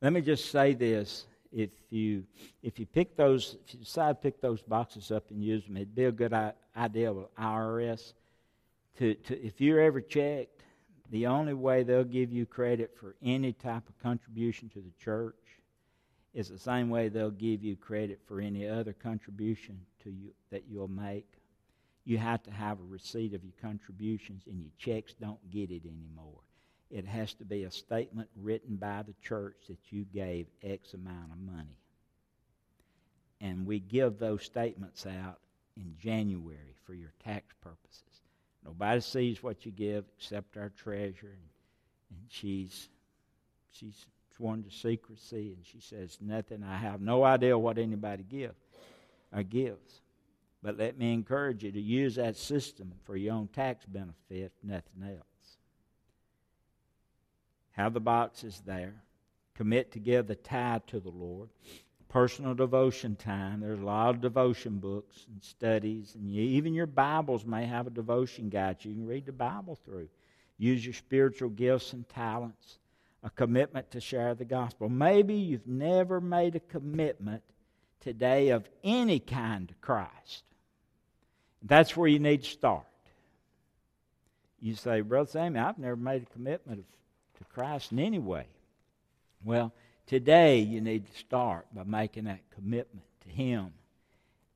Let 0.00 0.14
me 0.14 0.22
just 0.22 0.50
say 0.50 0.72
this. 0.72 1.26
If 1.52 1.70
you 1.90 2.24
if 2.62 2.78
you 2.78 2.86
pick 2.86 3.16
those, 3.16 3.56
if 3.64 3.74
you 3.74 3.80
decide 3.80 4.10
to 4.10 4.14
pick 4.14 4.40
those 4.40 4.62
boxes 4.62 5.10
up 5.10 5.30
and 5.30 5.42
use 5.42 5.64
them, 5.64 5.76
it'd 5.76 5.94
be 5.94 6.04
a 6.04 6.12
good 6.12 6.32
idea 6.76 7.12
with 7.12 7.34
IRS 7.36 8.12
to, 8.98 9.14
to 9.14 9.44
if 9.44 9.60
you're 9.60 9.80
ever 9.80 10.00
checked, 10.00 10.62
the 11.10 11.26
only 11.26 11.54
way 11.54 11.82
they'll 11.82 12.04
give 12.04 12.32
you 12.32 12.46
credit 12.46 12.94
for 12.98 13.16
any 13.22 13.52
type 13.52 13.88
of 13.88 13.98
contribution 14.00 14.68
to 14.70 14.80
the 14.80 14.92
church 15.02 15.34
is 16.32 16.48
the 16.48 16.58
same 16.58 16.88
way 16.88 17.08
they'll 17.08 17.30
give 17.30 17.64
you 17.64 17.74
credit 17.74 18.20
for 18.28 18.40
any 18.40 18.68
other 18.68 18.92
contribution 18.92 19.80
to 20.04 20.10
you 20.10 20.30
that 20.52 20.62
you'll 20.68 20.86
make 20.86 21.40
you 22.04 22.18
have 22.18 22.42
to 22.42 22.50
have 22.50 22.80
a 22.80 22.84
receipt 22.84 23.34
of 23.34 23.44
your 23.44 23.52
contributions, 23.60 24.44
and 24.46 24.60
your 24.60 24.72
checks 24.78 25.14
don't 25.20 25.50
get 25.50 25.70
it 25.70 25.82
anymore. 25.84 26.40
It 26.90 27.06
has 27.06 27.34
to 27.34 27.44
be 27.44 27.64
a 27.64 27.70
statement 27.70 28.28
written 28.36 28.76
by 28.76 29.02
the 29.02 29.14
church 29.22 29.56
that 29.68 29.78
you 29.90 30.04
gave 30.12 30.46
X 30.62 30.94
amount 30.94 31.32
of 31.32 31.38
money. 31.38 31.78
And 33.40 33.64
we 33.64 33.78
give 33.78 34.18
those 34.18 34.42
statements 34.42 35.06
out 35.06 35.38
in 35.76 35.94
January 35.98 36.74
for 36.84 36.94
your 36.94 37.12
tax 37.24 37.54
purposes. 37.60 38.02
Nobody 38.64 39.00
sees 39.00 39.42
what 39.42 39.64
you 39.64 39.72
give 39.72 40.04
except 40.18 40.56
our 40.56 40.70
treasurer, 40.70 41.30
and, 41.30 41.48
and 42.10 42.20
she's 42.28 42.88
she's 43.72 44.06
sworn 44.36 44.62
to 44.64 44.70
secrecy, 44.70 45.54
and 45.56 45.64
she 45.64 45.80
says 45.80 46.18
nothing. 46.20 46.62
I 46.62 46.76
have 46.76 47.00
no 47.00 47.24
idea 47.24 47.56
what 47.56 47.78
anybody 47.78 48.24
give 48.28 48.54
or 49.32 49.42
gives. 49.42 50.02
But 50.62 50.76
let 50.76 50.98
me 50.98 51.14
encourage 51.14 51.64
you 51.64 51.72
to 51.72 51.80
use 51.80 52.16
that 52.16 52.36
system 52.36 52.92
for 53.04 53.16
your 53.16 53.34
own 53.34 53.48
tax 53.48 53.86
benefit, 53.86 54.52
nothing 54.62 55.02
else. 55.02 55.29
Have 57.72 57.94
the 57.94 58.00
boxes 58.00 58.62
there. 58.66 58.94
Commit 59.54 59.92
to 59.92 59.98
give 59.98 60.26
the 60.26 60.34
tithe 60.34 60.82
to 60.88 61.00
the 61.00 61.10
Lord. 61.10 61.48
Personal 62.08 62.54
devotion 62.54 63.14
time. 63.16 63.60
There's 63.60 63.80
a 63.80 63.84
lot 63.84 64.10
of 64.10 64.20
devotion 64.20 64.78
books 64.78 65.26
and 65.30 65.42
studies, 65.42 66.14
and 66.16 66.30
you, 66.30 66.42
even 66.42 66.74
your 66.74 66.86
Bibles 66.86 67.44
may 67.44 67.66
have 67.66 67.86
a 67.86 67.90
devotion 67.90 68.48
guide. 68.48 68.78
You 68.80 68.92
can 68.92 69.06
read 69.06 69.26
the 69.26 69.32
Bible 69.32 69.78
through. 69.84 70.08
Use 70.58 70.84
your 70.84 70.94
spiritual 70.94 71.50
gifts 71.50 71.92
and 71.92 72.08
talents. 72.08 72.78
A 73.22 73.30
commitment 73.30 73.90
to 73.90 74.00
share 74.00 74.34
the 74.34 74.46
gospel. 74.46 74.88
Maybe 74.88 75.34
you've 75.34 75.66
never 75.66 76.20
made 76.20 76.56
a 76.56 76.60
commitment 76.60 77.42
today 78.00 78.48
of 78.48 78.66
any 78.82 79.20
kind 79.20 79.68
to 79.68 79.74
Christ. 79.74 80.42
That's 81.62 81.96
where 81.96 82.08
you 82.08 82.18
need 82.18 82.44
to 82.44 82.48
start. 82.48 82.86
You 84.58 84.74
say, 84.74 85.02
Brother 85.02 85.30
Sammy, 85.30 85.58
I've 85.58 85.78
never 85.78 85.96
made 85.96 86.22
a 86.22 86.32
commitment 86.32 86.80
of, 86.80 86.84
to 87.40 87.44
Christ 87.44 87.92
in 87.92 87.98
any 87.98 88.18
way. 88.18 88.46
Well, 89.44 89.72
today 90.06 90.58
you 90.58 90.80
need 90.80 91.06
to 91.10 91.18
start 91.18 91.66
by 91.74 91.84
making 91.84 92.24
that 92.24 92.40
commitment 92.54 93.04
to 93.22 93.28
Him 93.28 93.72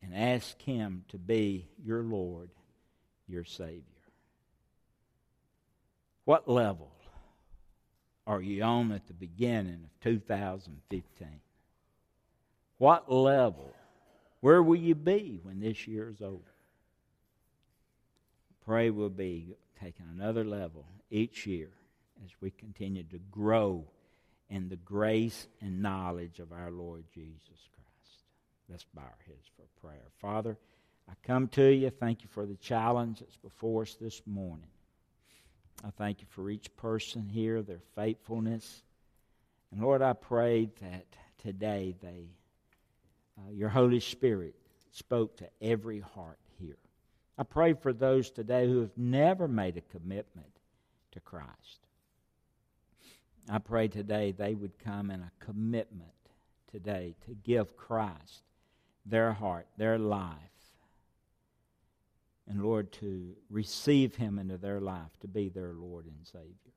and 0.02 0.14
ask 0.14 0.60
Him 0.62 1.04
to 1.08 1.18
be 1.18 1.66
your 1.84 2.02
Lord, 2.02 2.50
your 3.26 3.44
Savior. 3.44 3.82
What 6.24 6.48
level 6.48 6.90
are 8.26 8.40
you 8.40 8.62
on 8.62 8.92
at 8.92 9.06
the 9.06 9.14
beginning 9.14 9.84
of 9.84 10.00
2015? 10.02 11.28
What 12.78 13.12
level? 13.12 13.74
Where 14.40 14.62
will 14.62 14.76
you 14.76 14.94
be 14.94 15.40
when 15.42 15.60
this 15.60 15.86
year 15.86 16.08
is 16.08 16.20
over? 16.20 16.54
pray 18.64 18.90
we'll 18.90 19.10
be 19.10 19.56
taking 19.80 20.06
another 20.14 20.44
level 20.44 20.84
each 21.10 21.46
year 21.46 21.70
as 22.22 22.30
we 22.40 22.50
continue 22.50 23.04
to 23.04 23.18
grow 23.30 23.84
in 24.50 24.68
the 24.68 24.76
grace 24.76 25.48
and 25.60 25.82
knowledge 25.82 26.38
of 26.38 26.52
our 26.52 26.70
Lord 26.70 27.04
Jesus 27.12 27.42
Christ. 27.48 28.24
Let's 28.68 28.84
bow 28.94 29.02
our 29.02 29.18
heads 29.26 29.48
for 29.56 29.86
prayer. 29.86 30.06
Father, 30.20 30.58
I 31.08 31.12
come 31.22 31.48
to 31.48 31.66
you. 31.66 31.90
Thank 31.90 32.22
you 32.22 32.28
for 32.30 32.46
the 32.46 32.56
challenge 32.56 33.20
that's 33.20 33.36
before 33.36 33.82
us 33.82 33.96
this 34.00 34.22
morning. 34.26 34.68
I 35.84 35.90
thank 35.90 36.20
you 36.20 36.26
for 36.30 36.48
each 36.48 36.74
person 36.76 37.28
here, 37.28 37.62
their 37.62 37.82
faithfulness. 37.94 38.82
And 39.70 39.82
Lord, 39.82 40.02
I 40.02 40.12
pray 40.12 40.70
that 40.80 41.06
today 41.38 41.94
they, 42.00 42.28
uh, 43.38 43.50
your 43.50 43.68
Holy 43.68 44.00
Spirit 44.00 44.54
spoke 44.92 45.36
to 45.38 45.48
every 45.60 46.00
heart 46.00 46.38
here. 46.58 46.78
I 47.36 47.42
pray 47.42 47.74
for 47.74 47.92
those 47.92 48.30
today 48.30 48.66
who 48.66 48.80
have 48.80 48.96
never 48.96 49.48
made 49.48 49.76
a 49.76 49.80
commitment 49.80 50.60
to 51.12 51.20
Christ. 51.20 51.83
I 53.48 53.58
pray 53.58 53.88
today 53.88 54.32
they 54.32 54.54
would 54.54 54.78
come 54.78 55.10
in 55.10 55.20
a 55.20 55.32
commitment 55.44 56.10
today 56.70 57.14
to 57.26 57.34
give 57.34 57.76
Christ 57.76 58.42
their 59.04 59.32
heart, 59.32 59.66
their 59.76 59.98
life, 59.98 60.38
and 62.48 62.62
Lord, 62.62 62.92
to 62.92 63.34
receive 63.48 64.16
Him 64.16 64.38
into 64.38 64.58
their 64.58 64.80
life, 64.80 65.18
to 65.20 65.28
be 65.28 65.48
their 65.48 65.72
Lord 65.72 66.06
and 66.06 66.26
Savior. 66.26 66.72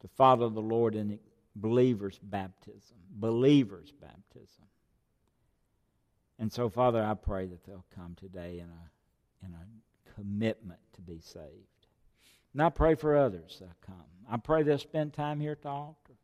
To 0.00 0.08
follow 0.08 0.48
the 0.48 0.60
Lord 0.60 0.94
in 0.94 1.18
believers' 1.54 2.18
baptism, 2.22 2.96
believers' 3.10 3.92
baptism. 3.92 4.64
And 6.38 6.52
so, 6.52 6.68
Father, 6.68 7.02
I 7.02 7.14
pray 7.14 7.46
that 7.46 7.64
they'll 7.64 7.84
come 7.94 8.14
today 8.14 8.60
in 8.60 8.68
a 8.70 8.90
and 9.44 9.54
a 9.54 10.14
commitment 10.14 10.80
to 10.94 11.00
be 11.00 11.20
saved. 11.20 11.77
And 12.58 12.64
I 12.64 12.70
pray 12.70 12.96
for 12.96 13.16
others 13.16 13.58
that 13.60 13.80
come. 13.86 13.94
I 14.28 14.36
pray 14.36 14.64
they'll 14.64 14.78
spend 14.78 15.12
time 15.12 15.38
here 15.38 15.52
at 15.52 15.62
the 15.62 15.68
altar. 15.68 16.14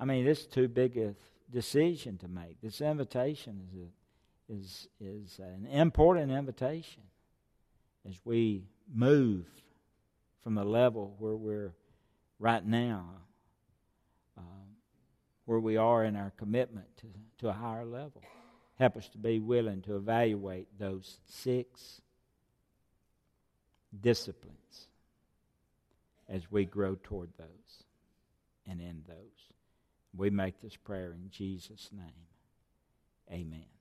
I 0.00 0.04
mean, 0.04 0.24
this 0.24 0.40
is 0.40 0.46
too 0.48 0.66
big 0.66 0.96
a 0.96 1.14
decision 1.48 2.18
to 2.18 2.26
make. 2.26 2.60
This 2.60 2.80
invitation 2.80 3.60
is 3.70 3.78
a, 3.78 4.52
is 4.52 4.88
is 5.00 5.38
an 5.38 5.68
important 5.70 6.32
invitation, 6.32 7.04
as 8.04 8.18
we 8.24 8.64
move 8.92 9.46
from 10.42 10.56
the 10.56 10.64
level 10.64 11.14
where 11.20 11.36
we're 11.36 11.72
right 12.40 12.66
now, 12.66 13.10
uh, 14.36 14.40
where 15.44 15.60
we 15.60 15.76
are 15.76 16.04
in 16.04 16.16
our 16.16 16.32
commitment 16.36 16.88
to, 16.96 17.06
to 17.38 17.48
a 17.50 17.52
higher 17.52 17.84
level. 17.84 18.22
Help 18.74 18.96
us 18.96 19.08
to 19.10 19.18
be 19.18 19.38
willing 19.38 19.82
to 19.82 19.94
evaluate 19.94 20.66
those 20.80 21.20
six 21.28 22.00
disciplines 24.00 24.88
as 26.28 26.50
we 26.50 26.64
grow 26.64 26.96
toward 27.02 27.30
those 27.38 27.84
and 28.66 28.80
in 28.80 29.02
those. 29.06 29.52
We 30.16 30.30
make 30.30 30.60
this 30.60 30.76
prayer 30.76 31.12
in 31.12 31.30
Jesus' 31.30 31.90
name. 31.92 32.28
Amen. 33.30 33.73